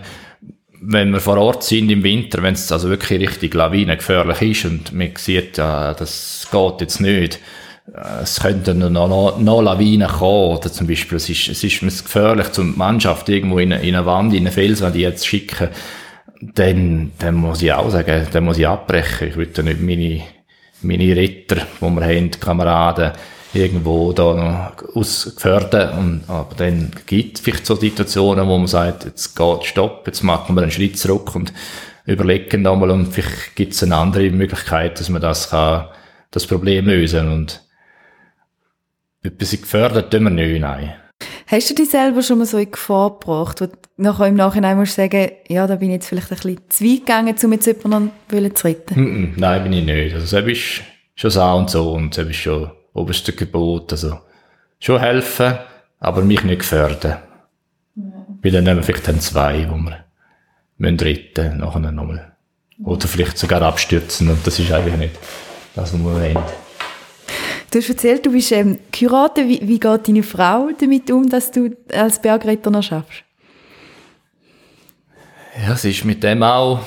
wenn 0.86 1.10
wir 1.10 1.20
vor 1.20 1.38
Ort 1.38 1.64
sind 1.64 1.90
im 1.90 2.02
Winter, 2.02 2.42
wenn 2.42 2.54
es 2.54 2.70
also 2.70 2.88
wirklich 2.88 3.20
richtig 3.20 3.54
lawinengefährlich 3.54 4.42
ist 4.42 4.70
und 4.70 4.92
man 4.92 5.12
sieht, 5.16 5.56
ja, 5.56 5.94
das 5.94 6.46
geht 6.50 6.80
jetzt 6.80 7.00
nicht, 7.00 7.40
äh, 7.92 8.22
es 8.22 8.40
könnten 8.40 8.78
noch, 8.78 9.08
noch, 9.08 9.38
noch 9.38 9.62
Lawinen 9.62 10.08
kommen, 10.08 10.58
oder 10.58 10.70
zum 10.70 10.86
Beispiel, 10.86 11.16
es 11.16 11.28
ist, 11.28 11.48
es 11.48 11.64
ist 11.64 12.04
gefährlich, 12.04 12.52
zum 12.52 12.76
Mannschaft 12.76 13.28
irgendwo 13.28 13.58
in, 13.58 13.72
in 13.72 13.94
eine 13.94 14.06
Wand, 14.06 14.34
in 14.34 14.40
eine 14.40 14.52
Felswand 14.52 14.96
jetzt 14.96 15.26
schicken, 15.26 15.68
dann, 16.40 17.12
dann 17.18 17.34
muss 17.34 17.62
ich 17.62 17.72
auch 17.72 17.88
sagen, 17.90 18.26
dann 18.30 18.44
muss 18.44 18.58
ich 18.58 18.68
abbrechen. 18.68 19.28
Ich 19.28 19.36
würde 19.36 19.62
nicht 19.62 19.80
meine, 19.80 20.22
meine 20.84 21.16
Ritter, 21.16 21.56
die 21.80 21.84
wir 21.84 22.04
haben, 22.04 22.30
Kameraden, 22.30 23.12
irgendwo 23.52 24.12
da 24.12 24.34
noch 24.34 24.96
ausgefördert. 24.96 25.96
Und, 25.96 26.24
aber 26.28 26.54
dann 26.56 26.90
gibt 27.06 27.38
es 27.38 27.44
vielleicht 27.44 27.66
so 27.66 27.74
Situationen, 27.76 28.46
wo 28.46 28.58
man 28.58 28.66
sagt, 28.66 29.04
jetzt 29.04 29.34
geht 29.36 29.64
Stopp, 29.64 30.06
jetzt 30.06 30.22
machen 30.22 30.54
wir 30.54 30.62
einen 30.62 30.70
Schritt 30.70 30.98
zurück 30.98 31.34
und 31.34 31.52
überlegen 32.06 32.62
nochmal 32.62 32.90
und 32.90 33.12
vielleicht 33.12 33.56
gibt 33.56 33.72
es 33.72 33.82
eine 33.82 33.96
andere 33.96 34.30
Möglichkeit, 34.30 35.00
dass 35.00 35.08
man 35.08 35.22
das 35.22 35.50
kann, 35.50 35.86
das 36.30 36.46
Problem 36.46 36.86
lösen 36.86 37.32
und 37.32 37.62
etwas 39.22 39.52
gefördert 39.52 40.12
tun 40.12 40.24
wir 40.24 40.30
nicht, 40.30 40.60
nein. 40.60 40.94
Hast 41.46 41.70
du 41.70 41.74
dich 41.74 41.90
selber 41.90 42.22
schon 42.22 42.38
mal 42.38 42.46
so 42.46 42.58
in 42.58 42.70
Gefahr 42.70 43.10
gebracht, 43.10 43.60
wo 43.60 43.66
du 43.66 43.72
nachher 43.96 44.26
im 44.26 44.34
Nachhinein 44.34 44.76
musst 44.76 44.94
sagen, 44.94 45.30
ja, 45.48 45.66
da 45.66 45.76
bin 45.76 45.90
ich 45.90 45.94
jetzt 45.94 46.08
vielleicht 46.08 46.32
ein 46.32 46.36
bisschen 46.36 46.58
zu 46.68 46.84
weit 46.84 47.00
gegangen, 47.00 47.36
um 47.42 47.52
jetzt 47.52 47.66
jemanden 47.66 48.56
zu 48.56 48.66
retten? 48.66 49.00
Mm 49.00 49.06
-mm, 49.06 49.32
nein, 49.36 49.62
bin 49.62 49.72
ich 49.72 49.84
nicht. 49.84 50.14
Also, 50.14 50.40
das 50.40 50.50
ist 50.50 50.82
schon 51.14 51.30
so 51.30 51.44
und 51.44 51.70
so 51.70 51.92
und 51.92 52.16
das 52.16 52.26
ist 52.26 52.36
schon 52.36 52.70
oberste 52.92 53.32
Gebot. 53.32 53.92
Also 53.92 54.18
schon 54.80 55.00
helfen, 55.00 55.58
aber 56.00 56.22
mich 56.22 56.42
nicht 56.44 56.60
gefährden. 56.60 57.16
Ja. 57.96 58.02
Weil 58.42 58.52
dann 58.52 58.64
nehmen 58.64 58.78
wir 58.78 58.84
vielleicht 58.84 59.08
dann 59.08 59.20
zwei, 59.20 59.68
wo 59.70 59.76
wir 59.76 60.04
müssen 60.78 61.00
retten, 61.00 61.58
nachher 61.58 61.80
nochmal. 61.80 62.32
Oder 62.82 63.06
vielleicht 63.06 63.38
sogar 63.38 63.62
abstürzen 63.62 64.28
und 64.28 64.44
das 64.46 64.58
ist 64.58 64.72
eigentlich 64.72 64.96
nicht 64.96 65.18
das, 65.74 65.92
was 65.92 66.00
wir 66.00 66.04
wollen. 66.04 66.63
Du 67.74 67.80
hast 67.80 67.88
erzählt, 67.88 68.24
du 68.24 68.30
bist 68.30 68.52
ähm, 68.52 68.78
geheiratet. 68.92 69.48
Wie, 69.48 69.60
wie 69.66 69.80
geht 69.80 70.06
deine 70.06 70.22
Frau 70.22 70.68
damit 70.78 71.10
um, 71.10 71.28
dass 71.28 71.50
du 71.50 71.76
als 71.92 72.22
Bergretter 72.22 72.70
noch 72.70 72.84
schaffst? 72.84 73.24
Ja, 75.60 75.74
sie 75.74 75.90
ist 75.90 76.04
mit 76.04 76.22
dem 76.22 76.44
auch 76.44 76.78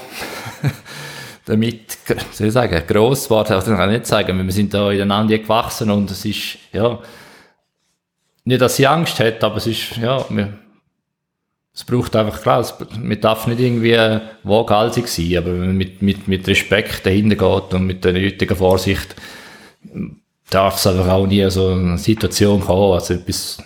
damit, 1.45 1.97
soll 2.31 2.47
ich 2.47 2.53
sagen, 2.53 2.81
gross 2.87 3.25
geworden, 3.25 3.51
also 3.51 3.75
kann 3.75 3.89
ich 3.89 3.97
nicht 3.97 4.07
sagen, 4.07 4.41
wir 4.41 4.53
sind 4.53 4.73
da 4.73 4.89
ineinander 4.89 5.37
gewachsen 5.37 5.91
und 5.91 6.09
es 6.09 6.23
ist, 6.23 6.57
ja, 6.71 6.99
nicht, 8.45 8.61
dass 8.61 8.77
sie 8.77 8.87
Angst 8.87 9.19
hat, 9.19 9.43
aber 9.43 9.57
es 9.57 9.67
ist, 9.67 9.97
ja, 9.97 10.23
wir, 10.29 10.53
es 11.73 11.83
braucht 11.83 12.15
einfach, 12.15 12.41
klar, 12.41 12.61
es, 12.61 12.73
man 12.97 13.19
darf 13.19 13.45
nicht 13.45 13.59
irgendwie 13.59 13.97
waghalsig 14.43 15.09
sein, 15.09 15.35
aber 15.35 15.51
mit, 15.51 16.01
mit, 16.01 16.29
mit 16.29 16.47
Respekt 16.47 17.05
dahinter 17.05 17.35
geht 17.35 17.73
und 17.73 17.85
mit 17.85 18.05
der 18.05 18.13
nötigen 18.13 18.55
Vorsicht, 18.55 19.15
darf 20.49 20.77
es 20.77 20.87
einfach 20.87 21.09
auch 21.09 21.27
nie 21.27 21.49
so 21.49 21.69
eine 21.69 21.97
Situation 21.97 22.61
kommen, 22.61 22.93
also 22.93 23.13
etwas 23.13 23.57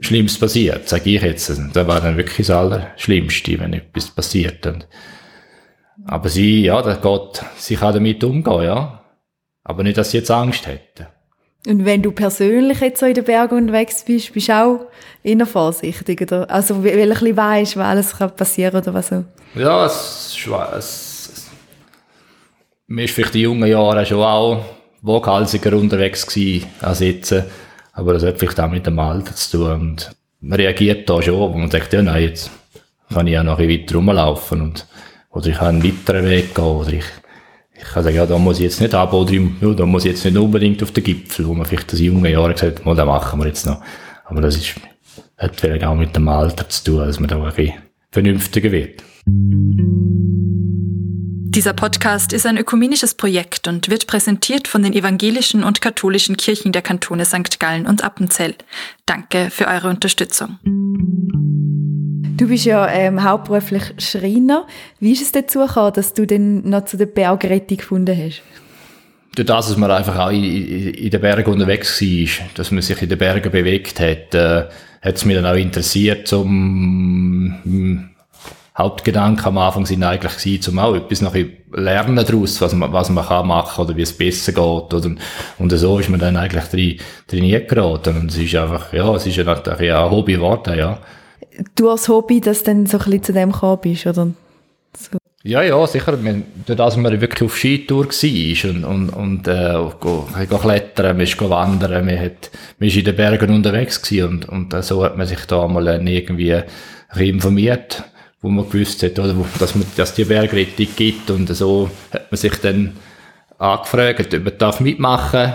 Schlimmes 0.00 0.38
passiert, 0.38 0.88
sage 0.88 1.10
ich 1.10 1.22
jetzt. 1.22 1.50
Da 1.72 1.86
war 1.86 2.00
dann 2.00 2.16
wirklich 2.16 2.46
das 2.46 2.56
Allerschlimmste, 2.56 3.58
wenn 3.58 3.72
etwas 3.72 4.10
passiert. 4.10 4.66
Und 4.66 4.86
aber 6.06 6.28
sie, 6.28 6.62
ja, 6.62 6.82
das 6.82 7.00
geht, 7.00 7.44
sie 7.56 7.76
kann 7.76 7.94
damit 7.94 8.22
umgehen, 8.22 8.62
ja. 8.62 9.02
Aber 9.64 9.82
nicht, 9.82 9.96
dass 9.96 10.10
sie 10.10 10.18
jetzt 10.18 10.30
Angst 10.30 10.66
hätte. 10.66 11.08
Und 11.66 11.84
wenn 11.84 12.00
du 12.00 12.12
persönlich 12.12 12.80
jetzt 12.80 13.00
so 13.00 13.06
in 13.06 13.14
den 13.14 13.24
Bergen 13.24 13.56
unterwegs 13.56 14.04
bist, 14.04 14.32
bist 14.32 14.48
du 14.48 14.52
auch 14.52 14.80
eher 15.24 15.46
vorsichtig, 15.46 16.22
oder? 16.22 16.48
Also, 16.48 16.84
weil 16.84 16.92
du 16.92 17.02
ein 17.02 17.08
bisschen 17.08 17.36
weißt, 17.36 17.76
was 17.76 17.86
alles 17.86 18.16
kann 18.16 18.36
passieren 18.36 18.76
oder 18.76 18.94
was 18.94 19.08
so? 19.08 19.24
Ja, 19.56 19.86
es, 19.86 20.38
es, 20.76 21.30
es 21.32 21.50
mir 22.86 23.04
ist 23.04 23.14
vielleicht 23.14 23.34
in 23.34 23.40
jungen 23.40 23.68
Jahren 23.68 24.06
schon 24.06 24.22
auch 24.22 24.64
waghalsiger 25.06 25.76
unterwegs 25.76 26.26
gewesen 26.26 26.66
als 26.80 27.00
jetzt. 27.00 27.34
Aber 27.92 28.12
das 28.12 28.24
hat 28.24 28.38
vielleicht 28.38 28.60
auch 28.60 28.70
mit 28.70 28.86
dem 28.86 28.98
Alter 28.98 29.34
zu 29.34 29.58
tun. 29.58 29.72
Und 29.72 30.10
man 30.40 30.58
reagiert 30.58 31.08
da 31.08 31.22
schon, 31.22 31.38
wo 31.38 31.48
man 31.48 31.70
sagt, 31.70 31.92
ja, 31.92 32.02
nein, 32.02 32.24
jetzt 32.24 32.50
kann 33.12 33.26
ich 33.26 33.32
ja 33.32 33.42
noch 33.42 33.58
ein 33.58 33.66
bisschen 33.66 33.82
weiter 33.82 33.94
rumlaufen 33.96 34.60
und 34.60 34.86
oder 35.30 35.48
ich 35.48 35.56
kann 35.56 35.76
einen 35.76 35.84
weiteren 35.84 36.24
Weg 36.26 36.54
gehen. 36.54 36.64
Oder 36.64 36.92
ich, 36.94 37.04
ich 37.78 37.84
kann 37.84 38.02
sagen, 38.02 38.16
ja, 38.16 38.26
da 38.26 38.38
muss 38.38 38.58
ich 38.58 38.64
jetzt 38.64 38.80
nicht 38.80 38.94
ab, 38.94 39.12
oder 39.12 39.32
ja, 39.32 39.74
da 39.74 39.86
muss 39.86 40.04
ich 40.04 40.12
jetzt 40.12 40.24
nicht 40.24 40.36
unbedingt 40.36 40.82
auf 40.82 40.92
den 40.92 41.04
Gipfel, 41.04 41.46
wo 41.46 41.54
man 41.54 41.66
vielleicht 41.66 41.92
das 41.92 42.00
junge 42.00 42.30
Jahr 42.30 42.52
gesagt 42.52 42.84
hat, 42.84 42.98
das 42.98 43.06
machen 43.06 43.38
wir 43.38 43.46
jetzt 43.46 43.66
noch. 43.66 43.82
Aber 44.24 44.40
das 44.40 44.56
ist, 44.56 44.74
hat 45.36 45.56
vielleicht 45.56 45.84
auch 45.84 45.94
mit 45.94 46.16
dem 46.16 46.28
Alter 46.28 46.68
zu 46.68 46.84
tun, 46.84 46.98
dass 47.06 47.20
man 47.20 47.28
da 47.28 47.36
ein 47.36 47.54
bisschen 47.54 47.74
vernünftiger 48.10 48.72
wird. 48.72 49.02
Dieser 51.56 51.72
Podcast 51.72 52.34
ist 52.34 52.44
ein 52.44 52.58
ökumenisches 52.58 53.14
Projekt 53.14 53.66
und 53.66 53.88
wird 53.88 54.06
präsentiert 54.06 54.68
von 54.68 54.82
den 54.82 54.92
evangelischen 54.92 55.64
und 55.64 55.80
katholischen 55.80 56.36
Kirchen 56.36 56.70
der 56.70 56.82
Kantone 56.82 57.24
St. 57.24 57.58
Gallen 57.58 57.86
und 57.86 58.04
Appenzell. 58.04 58.54
Danke 59.06 59.48
für 59.50 59.66
eure 59.66 59.88
Unterstützung. 59.88 60.58
Du 62.36 62.48
bist 62.48 62.66
ja 62.66 62.86
ähm, 62.88 63.24
hauptberuflich 63.24 63.94
Schreiner. 63.96 64.66
Wie 65.00 65.12
ist 65.12 65.22
es 65.22 65.32
dazu 65.32 65.60
gekommen, 65.60 65.94
dass 65.94 66.12
du 66.12 66.26
dann 66.26 66.68
noch 66.68 66.84
zu 66.84 66.98
der 66.98 67.06
Bergrettung 67.06 67.78
gefunden 67.78 68.14
hast? 68.14 68.42
Durch 69.34 69.46
das, 69.46 69.68
dass 69.68 69.78
man 69.78 69.90
einfach 69.90 70.26
auch 70.26 70.32
in, 70.32 70.44
in 70.44 71.08
den 71.08 71.20
Bergen 71.22 71.50
unterwegs 71.50 72.02
war, 72.02 72.46
dass 72.54 72.70
man 72.70 72.82
sich 72.82 73.00
in 73.00 73.08
den 73.08 73.16
Bergen 73.16 73.50
bewegt 73.50 73.98
hat, 73.98 74.34
äh, 74.34 74.64
hat 75.00 75.16
es 75.16 75.24
mich 75.24 75.34
dann 75.34 75.46
auch 75.46 75.54
interessiert, 75.54 76.28
zum 76.28 78.10
Hauptgedanke 78.76 79.46
am 79.46 79.56
Anfang 79.56 79.86
sind 79.86 80.02
eigentlich 80.02 80.36
gewesen, 80.36 80.72
um 80.72 80.78
auch 80.78 80.94
etwas 80.94 81.22
noch 81.22 81.34
lernen 81.72 82.16
daraus, 82.16 82.60
was 82.60 82.74
man, 82.74 82.92
was 82.92 83.08
man 83.08 83.24
kann 83.24 83.46
machen 83.46 83.84
oder 83.84 83.96
wie 83.96 84.02
es 84.02 84.12
besser 84.12 84.52
geht. 84.52 84.94
Oder, 84.94 85.14
und 85.58 85.70
so 85.70 85.98
ist 85.98 86.10
man 86.10 86.20
dann 86.20 86.36
eigentlich 86.36 86.64
drin, 86.64 87.00
trainiert 87.26 87.68
geraten. 87.68 88.18
Und 88.18 88.30
es 88.30 88.36
ist 88.36 88.54
einfach, 88.54 88.92
ja, 88.92 89.14
es 89.14 89.26
ist 89.26 89.36
ja 89.36 89.44
natürlich 89.44 89.92
ein 89.92 90.10
Hobby 90.10 90.34
geworden, 90.34 90.78
ja. 90.78 90.98
Du 91.74 91.88
als 91.88 92.08
Hobby, 92.08 92.40
dass 92.40 92.58
du 92.58 92.66
dann 92.66 92.84
so 92.84 92.98
ein 92.98 93.04
bisschen 93.04 93.22
zu 93.22 93.32
dem 93.32 93.52
gekommen 93.52 93.78
bist, 93.80 94.06
oder? 94.06 94.28
So. 94.94 95.16
Ja, 95.42 95.62
ja, 95.62 95.86
sicher. 95.86 96.22
Wir, 96.22 96.42
durch 96.66 96.76
das 96.76 96.96
man 96.98 97.18
wirklich 97.18 97.48
auf 97.48 97.56
Skitour 97.56 98.08
war 98.08 98.70
und, 98.70 98.84
und, 98.84 99.08
und 99.10 99.48
äh, 99.48 99.72
go, 100.00 100.28
go 100.50 100.58
klettern, 100.58 101.16
man 101.16 101.24
ist 101.24 101.40
wandern, 101.40 102.04
man, 102.04 102.18
hat, 102.18 102.50
man 102.78 102.88
ist 102.88 102.96
in 102.96 103.04
den 103.04 103.16
Bergen 103.16 103.54
unterwegs 103.54 104.02
gewesen 104.02 104.28
und, 104.28 104.48
und 104.48 104.74
äh, 104.74 104.82
so 104.82 105.02
hat 105.04 105.16
man 105.16 105.26
sich 105.26 105.38
da 105.46 105.66
mal 105.66 105.86
irgendwie 106.06 106.60
informiert 107.14 108.04
wo 108.46 108.50
man 108.50 108.70
gewusst 108.70 109.02
hat, 109.02 109.18
oder, 109.18 109.34
dass, 109.58 109.74
dass 109.96 110.14
die 110.14 110.24
Bergrettung 110.24 110.86
gibt 110.94 111.30
und 111.30 111.48
so 111.48 111.90
hat 112.12 112.30
man 112.30 112.38
sich 112.38 112.54
dann 112.60 112.92
angefragt, 113.58 114.32
ob 114.32 114.44
man 114.44 114.56
darf 114.56 114.78
mitmachen 114.78 115.52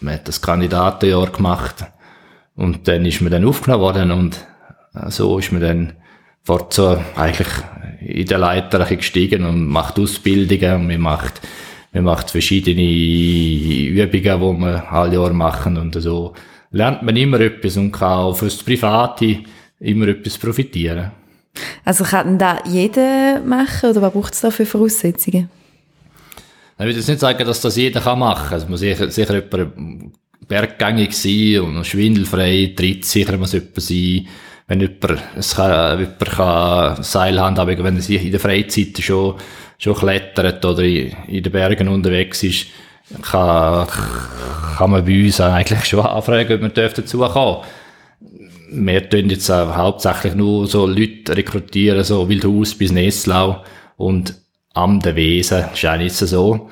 Man 0.00 0.14
hat 0.14 0.26
das 0.26 0.42
Kandidatenjahr 0.42 1.30
gemacht 1.30 1.84
und 2.56 2.88
dann 2.88 3.04
ist 3.04 3.20
man 3.20 3.30
dann 3.30 3.44
aufgenommen 3.44 3.82
worden 3.82 4.10
und 4.10 4.44
äh, 4.94 5.08
so 5.08 5.38
ist 5.38 5.52
man 5.52 5.60
dann 5.60 5.92
fort 6.42 6.74
so 6.74 7.00
eigentlich 7.14 7.48
in 8.00 8.26
der 8.26 8.38
Leiter 8.38 8.84
gestiegen 8.84 9.44
und 9.44 9.68
macht 9.68 9.96
Ausbildungen 9.96 10.80
und 10.80 10.86
man 10.88 11.00
macht, 11.00 11.40
man 11.92 12.02
macht 12.02 12.32
verschiedene 12.32 12.82
Übungen, 12.82 14.40
die 14.40 14.60
man 14.60 14.82
alle 14.90 15.14
Jahr 15.14 15.32
machen 15.32 15.76
und 15.76 15.94
so 16.02 16.34
lernt 16.72 17.04
man 17.04 17.16
immer 17.16 17.38
etwas 17.38 17.76
und 17.76 17.92
kann 17.92 18.18
auch 18.18 18.34
fürs 18.34 18.64
Private 18.64 19.44
immer 19.78 20.08
etwas 20.08 20.38
profitieren. 20.38 21.12
Also 21.84 22.04
kann 22.04 22.38
da 22.38 22.60
jeder 22.64 23.40
machen 23.40 23.90
oder 23.90 24.02
was 24.02 24.12
braucht 24.12 24.34
es 24.34 24.40
da 24.40 24.50
für 24.50 24.66
Voraussetzungen? 24.66 25.48
Ich 26.78 26.84
würde 26.84 26.98
jetzt 26.98 27.08
nicht 27.08 27.20
sagen, 27.20 27.46
dass 27.46 27.60
das 27.60 27.76
jeder 27.76 28.00
kann 28.00 28.18
machen 28.18 28.48
kann. 28.48 28.58
Es 28.58 28.68
muss 28.68 28.80
sicher, 28.80 29.10
sicher 29.10 29.34
jemand 29.34 30.12
berggängig 30.46 31.16
sein 31.16 31.60
und 31.60 31.86
schwindelfrei, 31.86 32.74
tritt 32.76 33.04
sicher 33.04 33.36
muss 33.38 33.52
jemand 33.52 33.80
sein. 33.80 34.26
Wenn 34.68 34.80
jemand, 34.80 35.22
es 35.36 35.54
kann, 35.54 36.00
jemand 36.00 36.18
kann 36.18 37.02
Seilhand 37.02 37.58
haben, 37.58 37.82
wenn 37.82 37.96
er 37.96 38.02
sich 38.02 38.24
in 38.24 38.32
der 38.32 38.40
Freizeit 38.40 38.98
schon, 38.98 39.36
schon 39.78 39.94
klettert 39.94 40.64
oder 40.64 40.82
in, 40.82 41.14
in 41.28 41.42
den 41.42 41.52
Bergen 41.52 41.88
unterwegs 41.88 42.42
ist, 42.42 42.66
kann, 43.22 43.86
kann 44.76 44.90
man 44.90 45.04
bei 45.04 45.24
uns 45.24 45.40
eigentlich 45.40 45.84
schon 45.84 46.04
anfragen, 46.04 46.54
ob 46.54 46.60
man 46.60 46.74
dazukommen 46.74 47.32
darf 47.32 47.66
wir 48.68 49.08
tun 49.08 49.30
jetzt 49.30 49.50
auch 49.50 49.74
hauptsächlich 49.76 50.34
nur 50.34 50.66
so 50.66 50.86
Leute 50.86 51.36
rekrutieren, 51.36 52.04
so 52.04 52.28
Wildhaus 52.28 52.74
bis 52.74 52.92
Nesslau 52.92 53.62
und 53.96 54.34
am 54.74 55.00
der 55.00 55.16
Wesen 55.16 55.64
ist 55.72 55.84
auch 55.86 55.96
nicht 55.96 56.14
so, 56.14 56.68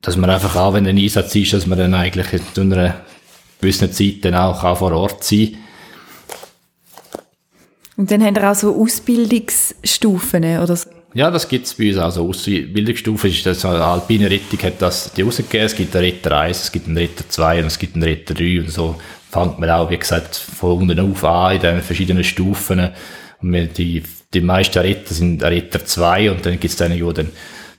dass 0.00 0.16
man 0.16 0.30
einfach 0.30 0.56
auch, 0.56 0.74
wenn 0.74 0.86
ein 0.86 0.98
Einsatz 0.98 1.34
ist, 1.34 1.52
dass 1.52 1.66
man 1.66 1.78
dann 1.78 1.94
eigentlich 1.94 2.26
zu 2.52 2.62
einer 2.62 3.02
gewissen 3.60 3.92
Zeit 3.92 4.24
dann 4.24 4.34
auch 4.34 4.76
vor 4.76 4.92
Ort 4.92 5.24
sein 5.24 5.56
Und 7.96 8.10
dann 8.10 8.22
haben 8.22 8.34
wir 8.34 8.50
auch 8.50 8.54
so 8.54 8.74
Ausbildungsstufen, 8.74 10.44
oder 10.44 10.76
so? 10.76 10.90
Ja, 11.14 11.30
das 11.30 11.48
gibt 11.48 11.66
es 11.66 11.74
bei 11.74 11.90
uns. 11.90 11.98
Also 11.98 12.28
Ausbildungsstufe 12.28 13.28
ist 13.28 13.46
das, 13.46 13.64
eine 13.64 13.84
alpine 13.84 14.28
Rettung 14.28 14.58
hat 14.64 14.82
das 14.82 15.12
die 15.12 15.22
rausgegeben. 15.22 15.66
Es 15.66 15.76
gibt 15.76 15.94
einen 15.94 16.04
Retter 16.04 16.36
1, 16.36 16.62
es 16.62 16.72
gibt 16.72 16.88
einen 16.88 16.98
Retter 16.98 17.28
2 17.28 17.60
und 17.60 17.66
es 17.66 17.78
gibt 17.78 17.94
einen 17.94 18.02
Retter 18.02 18.34
3 18.34 18.60
und 18.60 18.70
so 18.70 18.96
fängt 19.34 19.58
man 19.58 19.68
auch, 19.70 19.90
wie 19.90 19.98
gesagt, 19.98 20.36
von 20.36 20.82
unten 20.82 21.00
auf 21.00 21.24
an, 21.24 21.56
in 21.56 21.60
den 21.60 21.82
verschiedenen 21.82 22.22
Stufen. 22.22 22.90
Und 23.42 23.52
die, 23.76 24.02
die 24.32 24.40
meisten 24.40 24.78
Retter 24.78 25.12
sind 25.12 25.42
Retter 25.42 25.84
2 25.84 26.30
und 26.30 26.46
dann 26.46 26.60
gibt 26.60 26.70
es 26.72 26.76
dann, 26.76 26.92
die 26.92 27.12
dann 27.12 27.30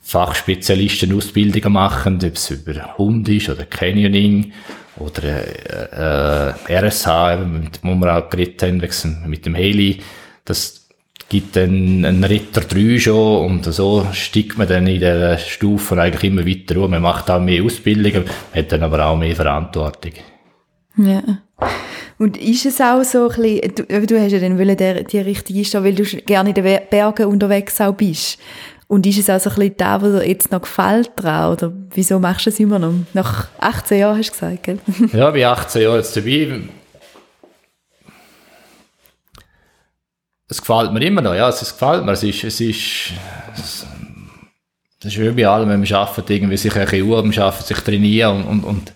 Fachspezialisten 0.02 1.16
Ausbildungen 1.16 1.72
machen, 1.72 2.18
ob 2.18 2.36
es 2.36 2.52
über 2.52 2.98
Hund 2.98 3.30
ist 3.30 3.50
oder 3.50 3.66
Canyoning 3.66 4.52
oder 4.98 5.24
äh, 5.24 6.52
äh, 6.70 6.88
RSH, 6.88 7.38
mit 7.38 7.84
dem 7.84 8.00
wir 8.00 8.18
auch 8.18 8.30
geredet 8.30 8.62
haben, 8.64 8.82
mit 9.26 9.46
dem 9.46 9.56
Heli. 9.56 10.02
Das 10.44 10.88
gibt 11.30 11.56
dann 11.56 12.04
einen 12.06 12.24
Ritter 12.26 12.62
3 12.62 13.00
schon 13.00 13.46
und 13.46 13.66
so 13.74 14.06
steigt 14.12 14.58
man 14.58 14.68
dann 14.68 14.88
in 14.88 15.00
der 15.00 15.38
Stufe 15.38 16.00
eigentlich 16.00 16.26
immer 16.26 16.46
weiter 16.46 16.82
um. 16.82 16.92
Man 16.92 17.02
macht 17.02 17.32
auch 17.32 17.42
mehr 17.42 17.64
Ausbildungen, 17.64 18.26
hat 18.54 18.72
dann 18.72 18.84
aber 18.84 19.06
auch 19.06 19.18
mehr 19.18 19.36
Verantwortung. 19.36 20.14
Ja. 20.98 21.24
Und 22.18 22.38
ist 22.38 22.66
es 22.66 22.80
auch 22.80 23.04
so 23.04 23.30
ein 23.30 23.42
bisschen, 23.42 23.76
du, 23.76 24.08
du 24.08 24.22
hast 24.22 24.32
ja 24.32 24.40
dann 24.40 24.58
wollen, 24.58 24.78
der, 24.78 25.04
die 25.04 25.20
Richtung 25.20 25.58
ist 25.58 25.74
weil 25.74 25.96
du 25.96 26.04
gerne 26.04 26.50
in 26.50 26.56
den 26.56 26.80
Bergen 26.90 27.26
unterwegs 27.26 27.80
auch 27.82 27.94
bist. 27.94 28.40
Und 28.88 29.06
ist 29.08 29.18
es 29.18 29.30
auch 29.30 29.40
so 29.40 29.50
ein 29.50 29.56
bisschen 29.56 29.78
da, 29.78 30.02
was 30.02 30.12
dir 30.12 30.28
jetzt 30.28 30.52
noch 30.52 30.62
gefällt 30.62 31.12
dran? 31.16 31.52
Oder 31.52 31.74
wieso 31.92 32.20
machst 32.20 32.46
du 32.46 32.52
es 32.52 32.60
immer 32.60 32.80
noch? 32.80 32.94
Nach 33.14 33.48
18 33.60 34.00
Jahren 34.00 34.18
hast 34.18 34.30
du 34.30 34.34
gesagt, 34.34 34.64
gell? 34.64 34.80
Ja, 35.14 35.32
bin 35.32 35.44
18 35.44 35.82
Jahre 35.82 35.98
jetzt 35.98 36.16
dabei. 36.16 36.62
Es 40.48 40.62
gefällt 40.62 40.94
mir 40.94 41.02
immer 41.04 41.22
noch, 41.22 41.34
ja, 41.34 41.50
es 41.50 41.60
gefällt 41.60 42.06
mir. 42.06 42.12
Es 42.12 42.22
ist, 42.22 42.44
es 42.44 42.62
ist, 42.62 43.12
es, 43.58 43.88
das 45.00 45.14
ist 45.14 45.20
wie 45.20 45.32
bei 45.32 45.48
allem, 45.48 45.70
wenn 45.70 45.80
man 45.80 45.94
arbeitet, 45.94 46.30
irgendwie 46.30 46.56
sich 46.56 46.76
ein 46.76 46.86
bisschen 46.86 47.08
Uhr 47.08 47.18
am 47.18 47.32
sich 47.32 47.78
trainieren 47.80 48.46
und, 48.46 48.64
und, 48.64 48.64
und 48.64 48.94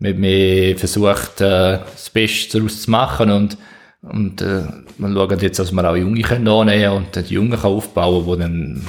man 0.00 0.76
versucht, 0.76 1.40
äh, 1.40 1.78
das 1.78 2.10
Beste 2.10 2.58
daraus 2.58 2.82
zu 2.82 2.90
machen 2.90 3.30
und, 3.30 3.58
und 4.02 4.40
äh, 4.40 4.62
wir 4.98 5.12
schauen 5.12 5.38
jetzt, 5.40 5.58
dass 5.58 5.72
wir 5.72 5.90
auch 5.90 5.96
Junge 5.96 6.22
können 6.22 6.48
annehmen 6.48 6.96
und 6.96 7.16
die 7.16 7.34
Jungen 7.34 7.52
kann 7.52 7.72
aufbauen 7.72 8.24
die 8.26 8.38
dann 8.42 8.86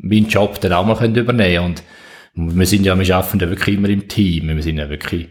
meinen 0.00 0.28
Job 0.28 0.60
dann 0.60 0.74
auch 0.74 0.86
mal 0.86 0.96
können 0.96 1.16
übernehmen 1.16 1.64
und 1.64 1.82
wir 2.34 2.66
sind 2.66 2.84
ja, 2.84 2.98
wir 2.98 3.16
arbeiten 3.16 3.40
ja 3.40 3.48
wirklich 3.48 3.76
immer 3.76 3.88
im 3.88 4.08
Team, 4.08 4.48
wir 4.48 4.62
sind 4.62 4.78
ja 4.78 4.88
wirklich, 4.88 5.28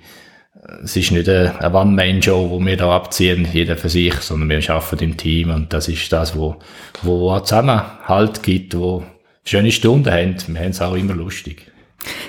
es 0.83 0.95
ist 0.95 1.11
nicht 1.11 1.27
eine, 1.27 1.59
eine 1.59 1.75
One-Man-Show, 1.75 2.49
wo 2.49 2.59
wir 2.59 2.77
da 2.77 2.95
abziehen, 2.95 3.47
jeder 3.51 3.75
für 3.75 3.89
sich, 3.89 4.15
sondern 4.15 4.49
wir 4.49 4.69
arbeiten 4.69 5.03
im 5.03 5.17
Team 5.17 5.51
und 5.51 5.73
das 5.73 5.89
ist 5.89 6.11
das, 6.11 6.35
wo, 6.35 6.55
wo 7.01 7.31
auch 7.31 7.43
Zusammenhalt 7.43 8.41
gibt, 8.41 8.75
wo 8.75 9.03
schöne 9.43 9.71
Stunden 9.71 10.11
haben, 10.11 10.35
wir 10.47 10.61
haben 10.61 10.69
es 10.71 10.81
auch 10.81 10.95
immer 10.95 11.13
lustig. 11.13 11.72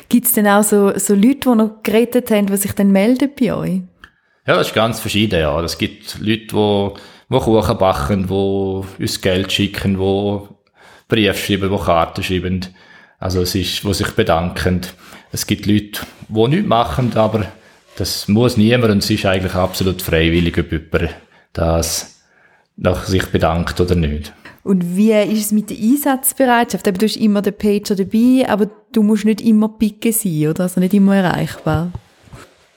Gibt 0.08 0.26
es 0.26 0.32
denn 0.32 0.46
auch 0.46 0.62
so, 0.62 0.96
so 0.96 1.14
Leute, 1.14 1.50
die 1.50 1.54
noch 1.56 1.82
geredet 1.82 2.30
haben, 2.30 2.46
die 2.46 2.56
sich 2.56 2.72
dann 2.72 2.92
melden 2.92 3.30
bei 3.38 3.54
euch? 3.54 3.82
Ja, 4.46 4.56
das 4.56 4.68
ist 4.68 4.74
ganz 4.74 5.00
verschieden, 5.00 5.40
ja. 5.40 5.60
Es 5.62 5.78
gibt 5.78 6.18
Leute, 6.20 6.46
die, 6.46 6.90
die 7.30 7.38
Kuchen 7.38 7.78
backen, 7.78 8.26
die 8.26 9.02
uns 9.02 9.20
Geld 9.20 9.50
schicken, 9.52 9.98
die 9.98 10.40
Briefe 11.08 11.34
schreiben, 11.34 11.70
die 11.70 11.84
Karten 11.84 12.22
schreiben. 12.22 12.66
Also 13.18 13.40
es 13.40 13.54
ist, 13.54 13.82
die 13.82 13.94
sich 13.94 14.10
bedanken. 14.12 14.82
Es 15.32 15.46
gibt 15.46 15.66
Leute, 15.66 16.00
die 16.28 16.48
nichts 16.48 16.68
machen, 16.68 17.16
aber 17.16 17.46
das 17.96 18.28
muss 18.28 18.56
niemand 18.56 18.92
und 18.92 18.98
es 18.98 19.10
ist 19.10 19.24
eigentlich 19.24 19.54
absolut 19.54 20.02
freiwillig, 20.02 20.58
ob 20.58 20.72
jemand 20.72 21.14
das 21.52 22.22
nach 22.76 23.04
sich 23.04 23.26
bedankt 23.26 23.80
oder 23.80 23.94
nicht. 23.94 24.32
Und 24.64 24.96
wie 24.96 25.12
ist 25.12 25.40
es 25.40 25.52
mit 25.52 25.68
der 25.68 25.76
Einsatzbereitschaft? 25.76 26.86
du 26.86 27.04
hast 27.04 27.16
immer 27.16 27.42
den 27.42 27.56
Pager 27.56 27.94
dabei, 27.94 28.48
aber 28.48 28.70
du 28.92 29.02
musst 29.02 29.26
nicht 29.26 29.42
immer 29.42 29.68
picken 29.68 30.12
sein, 30.12 30.48
oder? 30.48 30.62
Also 30.64 30.80
nicht 30.80 30.94
immer 30.94 31.14
erreichbar. 31.16 31.92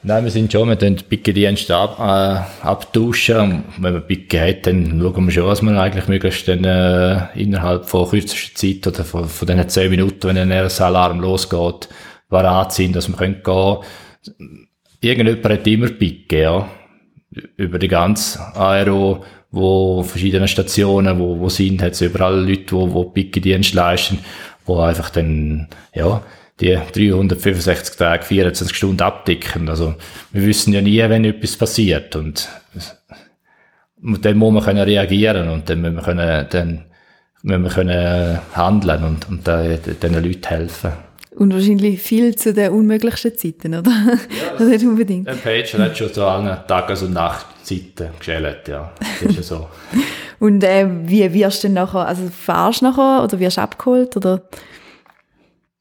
Nein, 0.03 0.25
wir 0.25 0.31
sind 0.31 0.51
schon, 0.51 0.69
wir 0.69 0.75
den 0.75 0.97
Pickendienst 0.97 1.71
ab, 1.71 1.97
äh, 1.99 2.65
abtauschen. 2.65 3.37
Und 3.37 3.63
wenn 3.79 3.93
man 3.93 4.05
Picken 4.05 4.39
hat, 4.39 4.67
dann 4.67 4.99
schauen 5.01 5.25
wir 5.25 5.31
schon, 5.31 5.47
was 5.47 5.61
man 5.61 5.77
eigentlich 5.77 6.07
möglichst 6.07 6.47
dann, 6.47 6.63
äh, 6.65 7.27
innerhalb 7.35 7.85
von 7.85 8.09
kürzester 8.09 8.53
Zeit 8.53 8.85
oder 8.85 9.03
von, 9.03 9.27
von 9.27 9.47
diesen 9.47 9.69
zehn 9.69 9.89
Minuten, 9.89 10.27
wenn 10.27 10.37
ein 10.37 10.51
RS-Alarm 10.51 11.19
losgeht, 11.21 11.89
parat 12.29 12.73
sind, 12.73 12.95
dass 12.95 13.07
wir 13.07 13.15
können 13.15 13.41
gehen. 13.43 13.77
Irgendjemand 15.01 15.45
hat 15.45 15.67
immer 15.67 15.87
Picken, 15.87 16.39
ja. 16.39 16.69
Über 17.55 17.79
die 17.79 17.87
ganze 17.87 18.39
Aero, 18.55 19.23
wo 19.57 20.03
verschiedene 20.03 20.47
Stationen, 20.47 21.19
wo, 21.19 21.39
wo 21.39 21.49
sind, 21.49 21.81
hat 21.81 21.93
es 21.93 22.01
überall 22.01 22.47
Leute, 22.47 22.71
wo, 22.71 22.93
wo 22.93 23.03
Pickendienst 23.05 23.73
leisten, 23.73 24.19
wo 24.65 24.79
einfach 24.79 25.09
dann, 25.09 25.67
ja, 25.93 26.23
die 26.59 26.77
365 26.93 27.95
Tage, 27.95 28.23
24 28.23 28.75
Stunden 28.75 29.01
abdecken. 29.01 29.69
Also, 29.69 29.95
wir 30.31 30.45
wissen 30.45 30.73
ja 30.73 30.81
nie, 30.81 30.99
wenn 30.99 31.25
etwas 31.25 31.55
passiert 31.55 32.15
und, 32.15 32.49
und 34.01 34.25
dann 34.25 34.37
muss 34.37 34.53
man 34.53 34.63
können 34.63 34.83
reagieren 34.83 35.49
und 35.49 35.69
dann 35.69 35.81
müssen 35.81 35.95
wir 35.95 36.03
können, 36.03 36.47
dann 36.49 36.83
wenn 37.43 37.63
wir 37.63 37.69
können 37.69 38.39
handeln 38.55 39.03
und, 39.03 39.29
und 39.29 39.47
den 39.47 40.13
Leuten 40.13 40.47
helfen. 40.47 40.91
Und 41.35 41.53
wahrscheinlich 41.53 42.01
viel 42.01 42.35
zu 42.35 42.53
den 42.53 42.71
unmöglichsten 42.71 43.37
Zeiten, 43.37 43.75
oder? 43.75 43.91
Ja, 44.59 44.65
nicht 44.65 44.83
unbedingt. 44.83 45.27
Der 45.27 45.33
Pager 45.33 45.83
hat 45.83 45.97
schon 45.97 46.11
so 46.11 46.25
alle 46.25 46.63
Tages- 46.67 47.03
und 47.03 47.13
Nachtzeiten 47.67 48.09
geschält, 48.17 48.67
ja. 48.67 48.91
Das 48.99 49.21
ist 49.29 49.35
ja 49.35 49.43
so. 49.43 49.67
und 50.39 50.63
äh, 50.63 50.87
wie 51.03 51.33
wirst 51.33 51.63
du 51.63 51.67
denn 51.67 51.75
nachher, 51.75 52.07
also 52.07 52.23
fahrst 52.29 52.81
du 52.81 52.85
nachher 52.85 53.23
oder 53.23 53.39
wirst 53.39 53.57
du 53.57 53.61
abgeholt, 53.61 54.15
oder? 54.15 54.41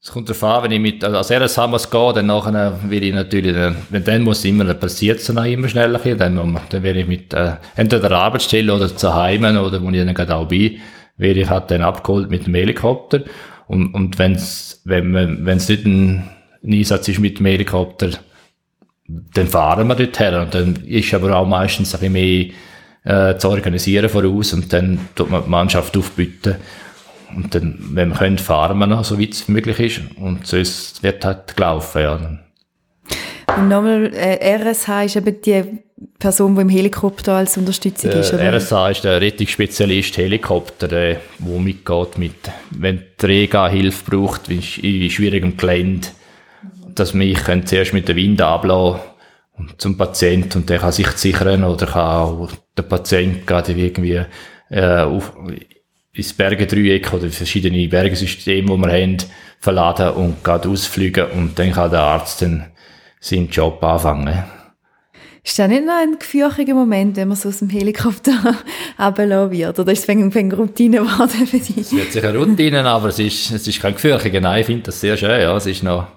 Es 0.01 0.11
kommt 0.11 0.29
darauf 0.29 0.43
an, 0.43 0.63
wenn 0.63 0.71
ich 0.71 0.79
mit, 0.79 1.03
also 1.03 1.17
als 1.17 1.31
RSH 1.31 1.67
muss 1.67 1.89
gehen, 1.89 2.15
dann 2.15 2.27
nachher 2.27 2.79
will 2.89 3.03
ich 3.03 3.13
natürlich, 3.13 3.55
wenn 3.89 4.03
dann 4.03 4.21
muss 4.21 4.45
immer, 4.45 4.73
passiert 4.73 5.19
es 5.19 5.27
dann 5.27 5.45
immer 5.45 5.67
schneller, 5.67 5.99
dann, 5.99 6.59
dann 6.69 6.83
werde 6.83 7.01
ich 7.01 7.07
mit, 7.07 7.33
äh, 7.33 7.53
entweder 7.75 8.07
der 8.07 8.17
Arbeitsstelle 8.17 8.73
oder 8.73 8.95
zu 8.95 9.13
Hause 9.13 9.61
oder 9.61 9.81
wo 9.81 9.89
ich 9.89 9.97
dann 9.97 10.13
gerade 10.13 10.35
auch 10.35 10.47
bin, 10.47 10.77
werde 11.17 11.41
ich 11.41 11.49
halt 11.49 11.71
dann 11.71 11.81
abgeholt 11.81 12.29
mit 12.29 12.45
dem 12.45 12.55
Helikopter. 12.55 13.21
Und, 13.67 13.93
und 13.93 14.17
wenn's, 14.17 14.81
wenn 14.85 15.11
man, 15.11 15.45
wenn's 15.45 15.67
nicht 15.67 15.85
ein, 15.85 16.29
ein 16.63 16.73
Einsatz 16.73 17.09
ist 17.09 17.19
mit 17.19 17.39
dem 17.39 17.47
Helikopter, 17.47 18.11
dann 19.07 19.47
fahren 19.47 19.87
wir 19.87 19.95
dort 19.95 20.19
her. 20.19 20.41
Und 20.41 20.53
dann 20.53 20.75
ist 20.85 21.13
aber 21.13 21.35
auch 21.35 21.47
meistens 21.47 21.93
ein 21.95 21.99
bisschen 21.99 22.13
mehr, 22.13 23.31
äh, 23.31 23.37
zu 23.37 23.49
organisieren 23.49 24.09
voraus 24.09 24.53
und 24.53 24.71
dann 24.73 25.07
tut 25.15 25.29
man 25.29 25.43
die 25.43 25.49
Mannschaft 25.49 25.95
aufbieten. 25.95 26.55
Und 27.35 27.53
dann, 27.53 27.77
wenn 27.91 28.09
wir 28.09 28.15
können, 28.15 28.37
fahren 28.37 28.77
wir 28.77 28.87
noch, 28.87 29.03
so 29.03 29.19
weit 29.19 29.33
es 29.33 29.47
möglich 29.47 29.79
ist. 29.79 30.01
Und 30.17 30.45
sonst 30.47 31.03
wird 31.03 31.23
halt 31.25 31.55
gelaufen, 31.55 32.01
ja. 32.01 32.19
Und 33.57 33.69
nochmal, 33.69 34.11
äh, 34.13 34.57
RSH 34.57 35.05
ist 35.05 35.15
eben 35.15 35.41
die 35.41 35.63
Person, 36.19 36.55
die 36.55 36.61
im 36.61 36.69
Helikopter 36.69 37.33
als 37.33 37.57
Unterstützung 37.57 38.11
der 38.11 38.19
ist, 38.19 38.33
oder? 38.33 38.53
RSH 38.53 38.91
ist 38.91 39.03
der 39.03 39.21
Rettungsspezialist 39.21 40.17
Helikopter, 40.17 40.87
der 40.87 41.21
wo 41.39 41.57
mitgeht 41.57 42.17
mit, 42.17 42.35
wenn 42.71 43.03
die 43.21 43.25
Rega 43.25 43.67
Hilfe 43.67 44.09
braucht, 44.09 44.49
in 44.49 44.61
schwierigem 44.61 45.57
Gelände, 45.57 46.07
dass 46.99 47.13
wir 47.13 47.25
ich 47.25 47.65
zuerst 47.65 47.93
mit 47.93 48.07
dem 48.07 48.15
Wind 48.15 48.41
ablassen 48.41 49.01
zum 49.77 49.97
Patienten 49.97 50.59
und 50.59 50.69
der 50.69 50.79
kann 50.79 50.91
sich 50.91 51.09
sichern 51.11 51.63
oder 51.63 51.87
kann 51.87 52.01
auch 52.01 52.51
der 52.77 52.83
Patient 52.83 53.47
gerade 53.47 53.73
irgendwie 53.73 54.21
äh, 54.69 54.99
auf, 54.99 55.33
ins 56.13 56.33
Bergendreieck 56.33 57.13
oder 57.13 57.29
verschiedene 57.29 57.87
Bergesysteme, 57.87 58.67
die 58.67 58.81
wir 58.81 58.91
haben, 58.91 59.17
verladen 59.59 60.09
und 60.11 60.43
gerade 60.43 60.69
ausfliegen 60.69 61.25
und 61.31 61.57
dann 61.57 61.71
kann 61.71 61.91
der 61.91 62.01
Arzt 62.01 62.41
dann 62.41 62.67
seinen 63.19 63.49
Job 63.49 63.83
anfangen. 63.83 64.43
Ist 65.43 65.57
das 65.57 65.69
nicht 65.69 65.85
noch 65.85 65.93
ein 65.93 66.19
gefürchtiger 66.19 66.73
Moment, 66.73 67.15
wenn 67.15 67.29
man 67.29 67.37
so 67.37 67.47
aus 67.47 67.59
dem 67.59 67.69
Helikopter 67.69 68.33
runterlassen 68.99 69.51
wird? 69.51 69.79
Oder 69.79 69.93
ist 69.93 69.99
es 69.99 70.07
wegen, 70.09 70.35
wegen 70.35 70.51
Routine 70.51 70.97
geworden 70.97 71.47
für 71.47 71.57
dich? 71.57 71.77
Es 71.77 71.93
wird 71.93 72.11
sicher 72.11 72.35
Routine, 72.35 72.83
aber 72.83 73.07
es 73.07 73.19
ist, 73.19 73.51
es 73.51 73.65
ist 73.65 73.81
kein 73.81 73.93
gefürchtiger. 73.93 74.41
Nein, 74.41 74.59
ich 74.59 74.65
finde 74.65 74.83
das 74.83 74.99
sehr 74.99 75.15
schön. 75.15 75.29
Ja, 75.29 75.55
es 75.55 75.65
ist 75.65 75.83
noch 75.83 76.07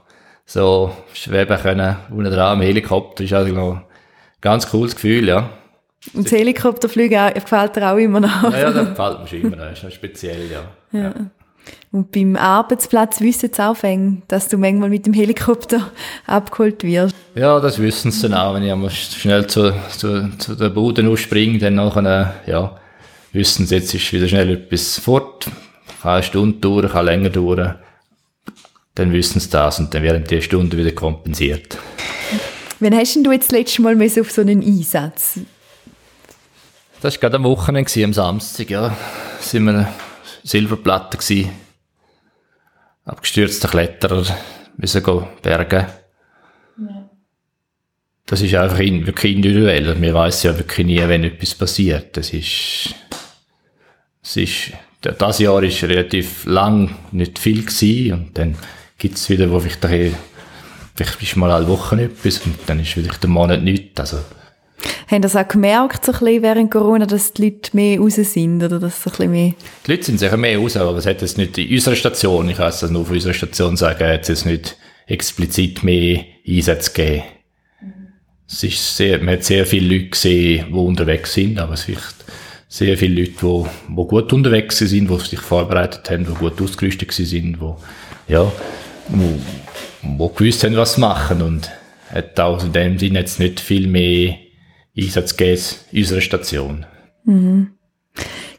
so 0.50 0.90
schweben 1.12 1.56
können 1.58 1.96
unten 2.10 2.32
dran 2.32 2.58
im 2.58 2.66
Helikopter. 2.66 3.22
Ist 3.22 3.32
also 3.32 3.52
noch 3.54 3.74
ein 3.74 3.82
ganz 4.40 4.68
cooles 4.68 4.96
Gefühl, 4.96 5.28
ja. 5.28 5.48
Und 6.12 6.24
das 6.26 6.32
Helikopterfliegen 6.32 7.34
gefällt 7.34 7.76
dir 7.76 7.92
auch 7.92 7.96
immer 7.96 8.20
noch? 8.20 8.52
Ja, 8.52 8.58
ja 8.58 8.70
das 8.72 8.88
gefällt 8.88 9.20
mir 9.20 9.26
schon 9.28 9.40
immer. 9.42 9.56
Das 9.56 9.78
ist 9.78 9.84
noch 9.84 9.92
speziell, 9.92 10.50
ja. 10.50 10.98
ja. 10.98 11.04
ja. 11.08 11.14
Und 11.92 12.10
beim 12.10 12.34
Arbeitsplatz 12.34 13.20
wissen 13.20 13.50
sie 13.52 13.64
auch, 13.64 13.76
dass 14.26 14.48
du 14.48 14.58
manchmal 14.58 14.88
mit 14.88 15.06
dem 15.06 15.12
Helikopter 15.12 15.92
abgeholt 16.26 16.82
wirst. 16.82 17.14
Ja, 17.36 17.60
das 17.60 17.78
wissen 17.78 18.10
sie 18.10 18.28
dann 18.28 18.34
auch. 18.34 18.54
Wenn 18.54 18.64
ich 18.64 18.92
schnell 18.92 19.46
zu, 19.46 19.72
zu, 19.90 20.36
zu 20.38 20.56
der 20.56 20.70
Bude 20.70 21.06
ausspringe, 21.08 21.58
dann 21.58 21.76
nachher, 21.76 22.34
ja, 22.46 22.76
wissen 23.32 23.66
sie, 23.66 23.76
jetzt 23.76 23.94
ist 23.94 24.12
wieder 24.12 24.26
schnell 24.26 24.50
etwas 24.50 24.98
fort. 24.98 25.46
Kann 26.02 26.14
eine 26.14 26.22
Stunde 26.24 26.58
dauern, 26.58 26.88
kann 26.88 27.04
länger 27.04 27.30
dauern. 27.30 27.76
Dann 29.00 29.14
wissen 29.14 29.40
sie 29.40 29.48
das 29.48 29.78
und 29.78 29.94
dann 29.94 30.02
werden 30.02 30.24
die 30.24 30.42
Stunden 30.42 30.76
wieder 30.76 30.92
kompensiert. 30.92 31.78
Wann 32.80 32.94
hast 32.94 33.16
du 33.16 33.32
jetzt 33.32 33.50
das 33.50 33.58
letzte 33.58 33.80
Mal 33.80 33.96
auf 33.98 34.30
so 34.30 34.42
einen 34.42 34.62
Einsatz? 34.62 35.40
Das 37.00 37.14
war 37.14 37.20
gerade 37.20 37.36
am 37.36 37.44
Wochenende, 37.44 38.04
am 38.04 38.12
Samstag, 38.12 38.68
ja. 38.68 38.94
Sind 39.40 39.64
wir 39.64 39.90
Silberplatte 40.42 41.16
gewesen. 41.16 41.48
Abgestürzte 43.06 43.68
Kletterer 43.68 44.26
müssen 44.76 45.02
gehen 45.02 45.24
bergen. 45.40 45.86
Ja. 46.76 47.10
Das 48.26 48.42
ist 48.42 48.54
einfach 48.54 48.80
in, 48.80 49.06
wirklich 49.06 49.34
individuell. 49.34 49.94
Man 49.94 50.12
weiß 50.12 50.42
ja 50.42 50.58
wirklich 50.58 50.86
nie, 50.86 51.08
wenn 51.08 51.24
etwas 51.24 51.54
passiert. 51.54 52.18
Das 52.18 52.34
ist, 52.34 52.94
es 54.22 54.36
ist, 54.36 54.72
das 55.00 55.38
Jahr 55.38 55.62
ist 55.62 55.82
relativ 55.84 56.44
lang 56.44 56.94
nicht 57.12 57.38
viel 57.38 57.64
gewesen 57.64 58.12
und 58.12 58.36
dann 58.36 58.58
gibt 59.00 59.16
es 59.16 59.28
wieder, 59.28 59.50
wo 59.50 59.58
vielleicht, 59.58 60.14
vielleicht 60.94 61.22
ist 61.22 61.36
mal 61.36 61.50
alle 61.50 61.66
Wochen 61.66 61.98
etwas 61.98 62.38
und 62.44 62.54
dann 62.66 62.78
ist 62.78 62.92
vielleicht 62.92 63.22
der 63.22 63.30
Monat 63.30 63.62
nichts. 63.62 63.98
Also, 63.98 64.18
haben 65.08 65.22
das 65.22 65.34
auch 65.34 65.48
gemerkt, 65.48 66.04
so 66.04 66.12
ein 66.12 66.18
bisschen 66.20 66.42
während 66.42 66.70
Corona, 66.70 67.06
dass 67.06 67.32
die 67.32 67.46
Leute 67.46 67.70
mehr 67.72 67.98
raus 67.98 68.14
sind? 68.14 68.62
Oder 68.62 68.78
dass 68.78 69.02
so 69.02 69.10
ein 69.10 69.16
bisschen 69.16 69.30
mehr 69.32 69.54
die 69.86 69.90
Leute 69.90 70.04
sind 70.04 70.18
sicher 70.18 70.36
mehr 70.36 70.58
raus, 70.58 70.76
aber 70.76 70.96
es 70.96 71.06
hat 71.06 71.20
jetzt 71.20 71.38
nicht 71.38 71.58
in 71.58 71.72
unserer 71.72 71.96
Station, 71.96 72.48
ich 72.48 72.56
kann 72.56 72.68
es 72.68 72.82
nur 72.82 73.04
von 73.04 73.14
unserer 73.14 73.34
Station 73.34 73.76
sagen, 73.76 74.06
hat 74.06 74.22
es 74.22 74.28
jetzt 74.28 74.46
nicht 74.46 74.76
explizit 75.06 75.82
mehr 75.82 76.24
Einsätze 76.46 76.92
gegeben. 76.92 77.24
Es 78.48 78.62
ist 78.62 78.96
sehr, 78.96 79.18
man 79.18 79.34
hat 79.34 79.44
sehr 79.44 79.66
viele 79.66 79.96
Leute 79.96 80.10
gesehen, 80.10 80.66
die 80.68 80.74
unterwegs 80.74 81.34
sind, 81.34 81.58
aber 81.58 81.74
es 81.74 81.84
vielleicht 81.84 82.14
sehr 82.68 82.96
viele 82.96 83.22
Leute, 83.22 83.32
die, 83.32 83.64
die 83.88 84.06
gut 84.06 84.32
unterwegs 84.32 84.78
sind, 84.78 85.10
die 85.10 85.18
sich 85.18 85.40
vorbereitet 85.40 86.08
haben, 86.10 86.26
die 86.26 86.34
gut 86.34 86.60
ausgerüstet 86.60 87.10
sind, 87.12 87.58
die, 87.60 88.32
ja, 88.32 88.50
die, 89.12 90.34
gewusst 90.34 90.64
haben, 90.64 90.76
was 90.76 90.94
sie 90.94 91.00
machen 91.00 91.42
und 91.42 91.70
hat 92.12 92.38
auch 92.40 92.62
in 92.62 92.72
dem 92.72 92.98
Sinne 92.98 93.20
jetzt 93.20 93.38
nicht 93.38 93.60
viel 93.60 93.86
mehr 93.86 94.34
Einsatz 94.96 95.36
gegeben 95.36 95.62
in 95.92 95.98
unserer 96.00 96.20
Station. 96.20 96.86
Mhm. 97.24 97.72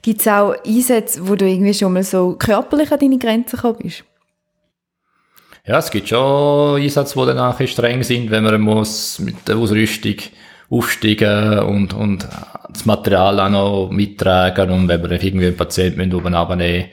Gibt 0.02 0.22
es 0.22 0.28
auch 0.28 0.56
Einsätze, 0.66 1.28
wo 1.28 1.36
du 1.36 1.46
irgendwie 1.46 1.74
schon 1.74 1.94
mal 1.94 2.04
so 2.04 2.36
körperlich 2.38 2.92
an 2.92 3.00
deine 3.00 3.18
Grenzen 3.18 3.56
gekommen 3.56 3.80
bist? 3.84 4.04
Ja, 5.66 5.78
es 5.78 5.92
gibt 5.92 6.10
schon 6.10 6.82
Einsätze, 6.82 7.20
die 7.20 7.26
dann 7.26 7.68
streng 7.68 8.02
sind, 8.02 8.32
wenn 8.32 8.44
man 8.44 8.60
muss 8.62 9.20
mit 9.20 9.48
der 9.48 9.58
Ausrüstung 9.58 10.16
aufsteigen 10.72 11.60
und, 11.60 11.94
und 11.94 12.28
das 12.70 12.86
Material 12.86 13.40
auch 13.40 13.50
noch 13.50 13.90
mittragen 13.92 14.72
und 14.72 14.88
wenn 14.88 15.02
man 15.02 15.12
irgendwie 15.12 15.48
einen 15.48 15.58
Patienten 15.58 16.14
oben 16.14 16.34
abnehmen 16.34 16.86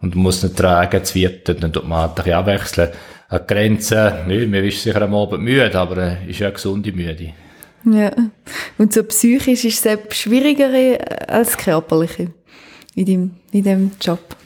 und 0.00 0.14
muss 0.14 0.42
nicht 0.42 0.56
tragen, 0.56 1.00
es 1.02 1.14
wird, 1.14 1.48
dann 1.48 1.72
tut 1.72 1.86
man 1.86 2.00
halt 2.00 2.26
ein 2.26 2.32
abwechseln. 2.32 2.90
An 3.28 3.40
Grenzen, 3.46 4.26
nö, 4.26 4.46
man 4.46 4.64
ist 4.64 4.82
sicher 4.82 5.02
am 5.02 5.14
Abend 5.14 5.42
müde, 5.42 5.78
aber 5.78 6.18
ist 6.26 6.40
ja 6.40 6.48
eine 6.48 6.54
gesunde 6.54 6.92
Müde. 6.92 7.32
Ja. 7.84 8.10
Und 8.76 8.92
so 8.92 9.04
psychisch 9.04 9.64
ist 9.64 9.86
es 9.86 10.16
schwieriger 10.16 10.70
als 11.28 11.56
körperlich 11.56 12.28
in 12.94 13.04
dem, 13.04 13.30
in 13.52 13.62
dem 13.62 13.92
Job? 14.00 14.36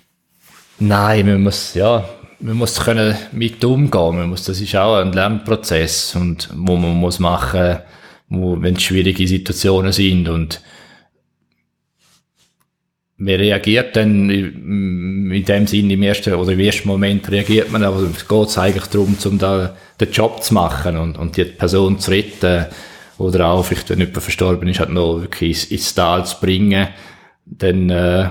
Nein, 0.78 1.26
man 1.26 1.42
muss, 1.42 1.74
ja, 1.74 2.08
man 2.40 2.56
muss 2.56 2.80
können 2.80 3.16
mit 3.32 3.64
umgehen. 3.64 4.16
Man 4.16 4.28
muss, 4.28 4.44
das 4.44 4.60
ist 4.60 4.76
auch 4.76 4.96
ein 4.96 5.12
Lernprozess 5.12 6.14
und 6.14 6.50
wo 6.54 6.76
man 6.76 6.94
muss 6.94 7.18
machen, 7.18 7.78
wo, 8.28 8.60
wenn 8.60 8.76
es 8.76 8.82
schwierige 8.82 9.26
Situationen 9.26 9.92
sind 9.92 10.28
und 10.28 10.60
man 13.16 13.34
reagiert 13.34 13.94
dann 13.96 14.28
in 14.28 15.44
dem 15.44 15.66
Sinne 15.66 15.92
im 15.92 16.02
ersten 16.02 16.34
oder 16.34 16.52
im 16.52 16.60
ersten 16.60 16.88
Moment 16.88 17.30
reagiert 17.30 17.70
man, 17.70 17.84
aber 17.84 18.02
es 18.02 18.26
geht 18.26 18.58
eigentlich 18.58 18.86
darum, 18.86 19.16
um 19.24 19.38
da 19.38 19.76
den 20.00 20.10
Job 20.10 20.42
zu 20.42 20.54
machen 20.54 20.96
und, 20.96 21.16
und 21.16 21.36
die 21.36 21.44
Person 21.44 21.98
zu 21.98 22.10
retten 22.10 22.66
oder 23.18 23.46
auch 23.46 23.64
vielleicht, 23.64 23.90
wenn 23.90 24.00
jemand 24.00 24.22
verstorben 24.22 24.68
ist, 24.68 24.80
halt 24.80 24.90
noch 24.90 25.20
wirklich 25.20 25.70
ins, 25.70 25.94
Tal 25.94 26.26
zu 26.26 26.40
bringen, 26.40 26.88
dann, 27.46 27.90
äh, 27.90 28.28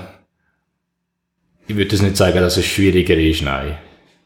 ich 1.67 1.75
würde 1.77 2.03
nicht 2.03 2.17
sagen, 2.17 2.39
dass 2.39 2.57
es 2.57 2.65
schwieriger 2.65 3.15
ist, 3.15 3.41
nein. 3.41 3.77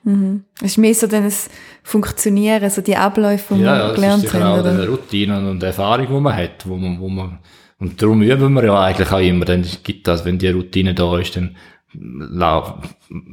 Mhm. 0.03 0.43
Es 0.59 0.71
ist 0.71 0.77
mehr 0.77 0.95
so 0.95 1.05
das 1.05 1.49
Funktionieren, 1.83 2.69
so 2.69 2.81
die 2.81 2.95
Abläufe, 2.95 3.53
die 3.53 3.61
ja, 3.61 3.87
man 3.87 3.95
gelernt 3.95 4.33
hat. 4.33 4.41
Ja, 4.41 4.61
das 4.63 4.73
ist 4.73 4.81
auch 4.81 4.91
Routine 4.91 5.49
und 5.49 5.61
Erfahrung, 5.61 6.07
die 6.07 6.13
man 6.21 6.35
hat, 6.35 6.67
wo 6.67 6.75
man, 6.75 6.99
wo 6.99 7.09
man, 7.09 7.37
und 7.79 8.01
darum 8.01 8.21
üben 8.21 8.53
wir 8.53 8.65
ja 8.65 8.81
eigentlich 8.81 9.11
auch 9.11 9.19
immer, 9.19 9.45
dann 9.45 9.65
gibt 9.83 10.07
das, 10.07 10.25
wenn 10.25 10.39
die 10.39 10.49
Routine 10.49 10.93
da 10.93 11.17
ist, 11.19 11.35
dann 11.35 11.55
lau 11.93 12.79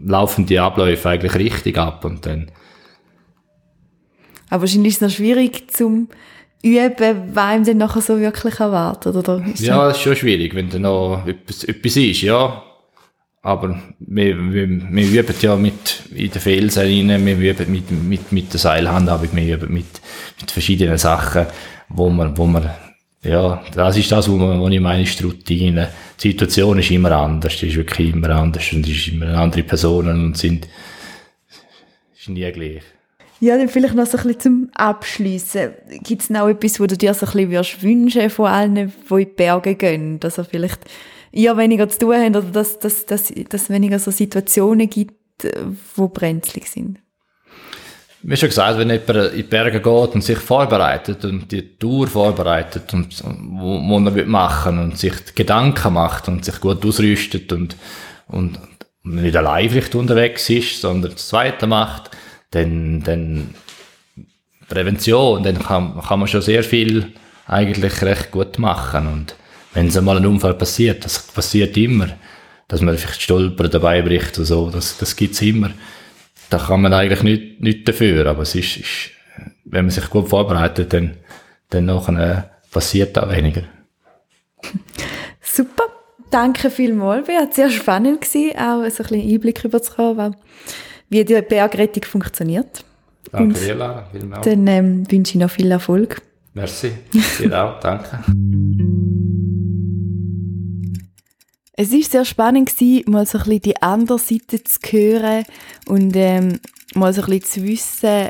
laufen 0.05 0.47
die 0.47 0.59
Abläufe 0.59 1.09
eigentlich 1.09 1.35
richtig 1.35 1.79
ab 1.79 2.05
und 2.05 2.25
dann. 2.27 2.51
Aber 4.51 4.63
wahrscheinlich 4.63 4.93
ist 4.93 5.03
es 5.03 5.09
noch 5.09 5.17
schwierig 5.17 5.71
zum 5.71 6.09
üben, 6.63 7.35
was 7.35 7.57
ihm 7.57 7.65
dann 7.65 7.77
nachher 7.79 8.01
so 8.01 8.19
wirklich 8.19 8.59
erwartet, 8.61 9.15
oder? 9.15 9.45
Ist 9.53 9.61
ja, 9.61 9.87
das 9.89 9.97
ist 9.97 10.03
schon 10.03 10.17
schwierig, 10.17 10.55
wenn 10.55 10.71
da 10.71 10.79
noch 10.79 11.27
etwas, 11.27 11.65
etwas 11.65 11.97
ist, 11.97 12.23
ja. 12.23 12.63
Aber 13.43 13.79
wir, 13.99 14.53
wir, 14.53 14.69
wir 14.69 15.21
üben 15.21 15.35
ja 15.41 15.57
mit, 15.57 16.03
in 16.15 16.31
den 16.31 16.41
Felsen 16.41 16.83
rein, 16.83 17.27
wir 17.27 17.37
üben 17.37 17.71
mit, 17.71 17.91
mit, 17.91 18.33
mit 18.33 18.53
der 18.53 18.61
Seilhandhabung, 18.61 19.29
wir 19.33 19.57
üben 19.57 19.75
mit, 19.75 20.01
mit 20.41 20.51
verschiedenen 20.51 20.97
Sachen, 20.97 21.47
wo 21.91 22.09
man, 22.09 22.39
wo 22.39 22.47
man 22.47 22.71
ja, 23.25 23.63
das 23.75 23.97
ist 23.97 24.13
das, 24.13 24.29
was 24.29 24.73
ich 24.73 24.81
meine, 24.81 25.03
ist 25.03 25.19
die 25.19 25.25
Routine. 25.25 25.89
Die 26.21 26.31
Situation 26.31 26.79
ist 26.79 26.91
immer 26.91 27.13
anders, 27.13 27.57
die 27.59 27.69
ist 27.69 27.77
wirklich 27.77 28.13
immer 28.13 28.31
anders 28.31 28.73
und 28.73 28.87
es 28.87 28.93
ist 28.93 29.09
immer 29.09 29.29
andere 29.39 29.63
Personen 29.63 30.27
und 30.27 30.37
sind, 30.37 30.69
ist 32.17 32.29
nie 32.29 32.51
gleich. 32.53 32.83
Ja, 33.41 33.57
dann 33.59 33.69
vielleicht 33.69 33.95
noch 33.95 34.07
so 34.07 34.17
ein 34.19 34.25
bisschen 34.25 34.41
zum 34.41 34.71
Abschließen. 34.75 35.71
Gibt 36.03 36.23
es 36.23 36.31
noch 36.31 36.49
etwas, 36.49 36.81
wo 36.81 36.87
du 36.87 36.97
dir 36.97 37.13
so 37.15 37.27
ein 37.27 37.33
bisschen 37.33 37.51
würdest 37.51 37.83
wünschen 37.83 38.31
von 38.31 38.47
allen, 38.47 38.75
die 38.75 38.83
in 38.83 39.19
die 39.19 39.25
Berge 39.27 39.75
gehen? 39.75 40.21
Dass 40.21 40.39
er 40.39 40.45
vielleicht 40.45 40.81
ihr 41.33 41.57
weniger 41.57 41.89
zu 41.89 41.99
tun 41.99 42.15
haben 42.15 42.37
oder 42.37 42.43
dass, 42.43 42.79
es 42.81 43.71
weniger 43.71 43.99
so 43.99 44.11
Situationen 44.11 44.89
gibt, 44.89 45.15
die 45.43 45.51
brenzlig 45.97 46.69
sind? 46.69 47.04
Wie 48.27 48.37
schon 48.39 48.49
gesagt, 48.49 48.79
wenn 48.79 48.89
jemand 48.89 49.33
in 49.33 49.37
die 49.37 49.43
Berge 49.43 49.81
geht 49.83 50.15
und 50.15 50.25
sich 50.25 50.39
vorbereitet 50.39 51.27
und 51.27 51.53
die 51.53 51.77
Tour 51.77 52.07
vorbereitet 52.07 52.95
und 52.95 53.23
wo, 53.23 53.79
wo 53.87 53.99
er 53.99 54.25
machen 54.25 54.79
und 54.79 54.99
sich 54.99 55.13
Gedanken 55.35 55.93
macht 55.93 56.29
und 56.29 56.43
sich 56.43 56.59
gut 56.59 56.83
ausrüstet 56.87 57.53
und, 57.53 57.77
und 58.29 58.59
nicht 59.03 59.37
allein 59.37 59.69
vielleicht 59.69 59.95
unterwegs 59.95 60.49
ist, 60.49 60.81
sondern 60.81 61.13
das 61.13 61.29
Zweite 61.29 61.67
macht, 61.67 62.13
dann, 62.53 63.03
dann 63.03 63.55
Prävention, 64.69 65.43
dann 65.43 65.59
kann, 65.63 66.01
kann 66.01 66.19
man 66.19 66.29
schon 66.29 66.41
sehr 66.41 66.65
viel 66.65 67.13
eigentlich 67.47 68.01
recht 68.01 68.31
gut 68.31 68.59
machen. 68.59 69.07
Und 69.07 69.35
wenn 69.75 69.89
es 69.89 69.99
einmal 69.99 70.17
ein 70.17 70.27
Unfall 70.27 70.55
passiert, 70.55 71.05
das 71.05 71.19
passiert 71.19 71.77
immer, 71.77 72.09
dass 72.69 72.81
man 72.81 72.97
vielleicht 72.97 73.21
Stolper 73.21 73.69
dabei 73.69 74.01
bricht 74.01 74.39
oder 74.39 74.47
so, 74.47 74.71
das, 74.71 74.97
das 74.97 75.15
gibt's 75.15 75.43
immer. 75.43 75.73
Da 76.51 76.59
kann 76.59 76.83
man 76.83 76.93
eigentlich 76.93 77.23
nicht, 77.23 77.61
nicht 77.61 77.89
dafür, 77.89 78.27
aber 78.27 78.43
es 78.43 78.55
ist, 78.55 78.77
ist, 78.77 79.11
wenn 79.65 79.87
man 79.87 79.91
sich 79.91 80.09
gut 80.11 80.29
vorbereitet, 80.29 80.93
dann, 80.93 81.17
dann 81.71 81.87
nachher 81.87 82.51
passiert 82.71 83.17
da 83.17 83.31
weniger. 83.31 83.63
Super. 85.41 85.85
Danke 86.31 86.69
vielmals. 86.69 87.29
Es 87.29 87.35
war 87.35 87.53
sehr 87.53 87.71
spannend, 87.71 88.21
gewesen, 88.21 88.59
auch 88.59 88.91
so 88.91 89.05
ein 89.05 89.09
bisschen 89.09 89.35
Einblick 89.35 89.65
überzukommen, 89.65 90.35
wie 91.09 91.25
die 91.25 91.41
Bergrettung 91.41 92.03
funktioniert. 92.03 92.85
Danke 93.31 93.61
dir, 93.61 93.75
Lara. 93.77 94.09
Dann 94.43 94.67
ähm, 94.67 95.11
wünsche 95.11 95.35
ich 95.35 95.41
noch 95.41 95.51
viel 95.51 95.71
Erfolg. 95.71 96.23
Merci. 96.55 96.93
Dir 97.39 97.65
auch. 97.65 97.79
Danke. 97.81 98.19
Es 101.77 101.91
war 101.91 102.03
sehr 102.03 102.25
spannend, 102.25 102.71
gewesen, 102.71 103.11
mal 103.11 103.27
so 103.27 103.39
ein 103.39 103.45
bisschen 103.45 103.63
die 103.63 103.83
andere 103.83 104.19
Seite 104.19 104.63
zu 104.63 104.79
hören 104.91 105.45
und 105.87 106.15
ähm, 106.15 106.61
mal 106.95 107.13
so 107.13 107.23
ein 107.23 107.27
bisschen 107.27 107.45
zu 107.45 107.63
wissen, 107.65 108.29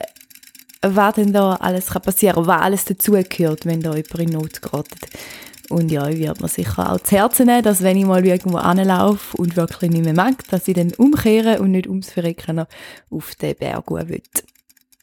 was 0.80 1.14
denn 1.16 1.33
da 1.33 1.54
alles 1.57 1.87
passieren 1.87 2.37
kann, 2.37 2.46
was 2.46 2.62
alles 2.62 2.85
dazugehört, 2.87 3.66
wenn 3.66 3.83
da 3.83 3.90
jemand 3.90 4.18
in 4.18 4.30
Not 4.30 4.62
gerät. 4.62 4.87
Und 5.68 5.90
ja, 5.90 6.09
ich 6.09 6.20
werde 6.20 6.42
mir 6.42 6.48
sicher 6.48 6.92
auch 6.92 7.00
zu 7.00 7.16
Herzen 7.16 7.46
nehmen, 7.46 7.62
dass 7.62 7.83
wenn 7.83 7.96
ich 7.96 8.04
mal 8.04 8.24
irgendwo 8.24 8.59
anlaufe 8.59 9.37
und 9.37 9.57
wirklich 9.57 9.90
nicht 9.90 10.04
mehr 10.04 10.14
mag, 10.14 10.46
dass 10.48 10.68
ich 10.68 10.74
dann 10.74 10.92
umkehre 10.94 11.61
und 11.61 11.72
nicht 11.72 11.87
ums 11.87 12.11
Verrecken 12.11 12.64
auf 13.11 13.35
den 13.35 13.57
Berg 13.57 13.90
will. 13.90 14.22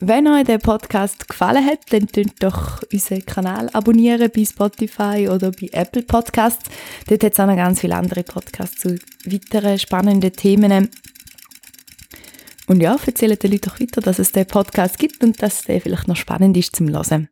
Wenn 0.04 0.28
euch 0.28 0.46
der 0.46 0.58
Podcast 0.58 1.30
gefallen 1.30 1.64
hat, 1.64 1.82
dann 1.92 2.08
könnt 2.08 2.42
doch 2.42 2.82
unseren 2.92 3.24
Kanal 3.24 3.70
abonnieren 3.72 4.32
bei 4.36 4.44
Spotify 4.44 5.30
oder 5.30 5.52
bei 5.52 5.70
Apple 5.74 6.02
Podcasts. 6.02 6.72
Dort 7.08 7.24
hat 7.24 7.34
es 7.34 7.40
auch 7.40 7.46
noch 7.46 7.56
ganz 7.56 7.82
viele 7.82 7.96
andere 7.96 8.24
Podcasts 8.24 8.82
zu 8.82 8.98
weiteren 9.26 9.78
spannenden 9.78 10.34
Themen. 10.34 10.90
Und 12.66 12.82
ja, 12.82 12.98
erzählt 13.06 13.44
den 13.44 13.52
Leuten 13.52 13.70
doch 13.70 13.80
weiter, 13.80 14.02
dass 14.02 14.18
es 14.18 14.32
den 14.32 14.48
Podcast 14.48 14.98
gibt 14.98 15.24
und 15.24 15.40
dass 15.40 15.66
der 15.66 15.80
vielleicht 15.80 16.08
noch 16.08 16.16
spannend 16.16 16.58
ist 16.58 16.76
zum 16.76 16.90
Hören. 16.90 17.30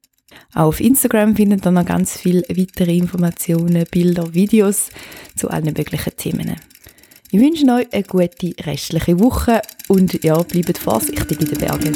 Auf 0.54 0.80
Instagram 0.80 1.36
findet 1.36 1.66
ihr 1.66 1.72
noch 1.72 1.86
ganz 1.86 2.20
viele 2.20 2.44
weitere 2.50 2.96
Informationen, 2.96 3.84
Bilder, 3.90 4.36
Videos 4.36 4.90
zu 5.36 5.50
allen 5.50 5.74
möglichen 5.74 6.16
Themen. 6.16 6.69
Ich 7.32 7.40
wünsche 7.40 7.64
euch 7.72 7.94
eine 7.94 8.04
gute 8.04 8.56
restliche 8.66 9.20
Woche 9.20 9.62
und 9.88 10.24
ja, 10.24 10.42
bleibt 10.42 10.80
vorsichtig 10.80 11.40
in 11.40 11.46
den 11.46 11.60
Bergen. 11.60 11.96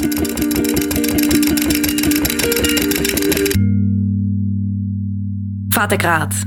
Vater 5.72 5.98
Graz 5.98 6.46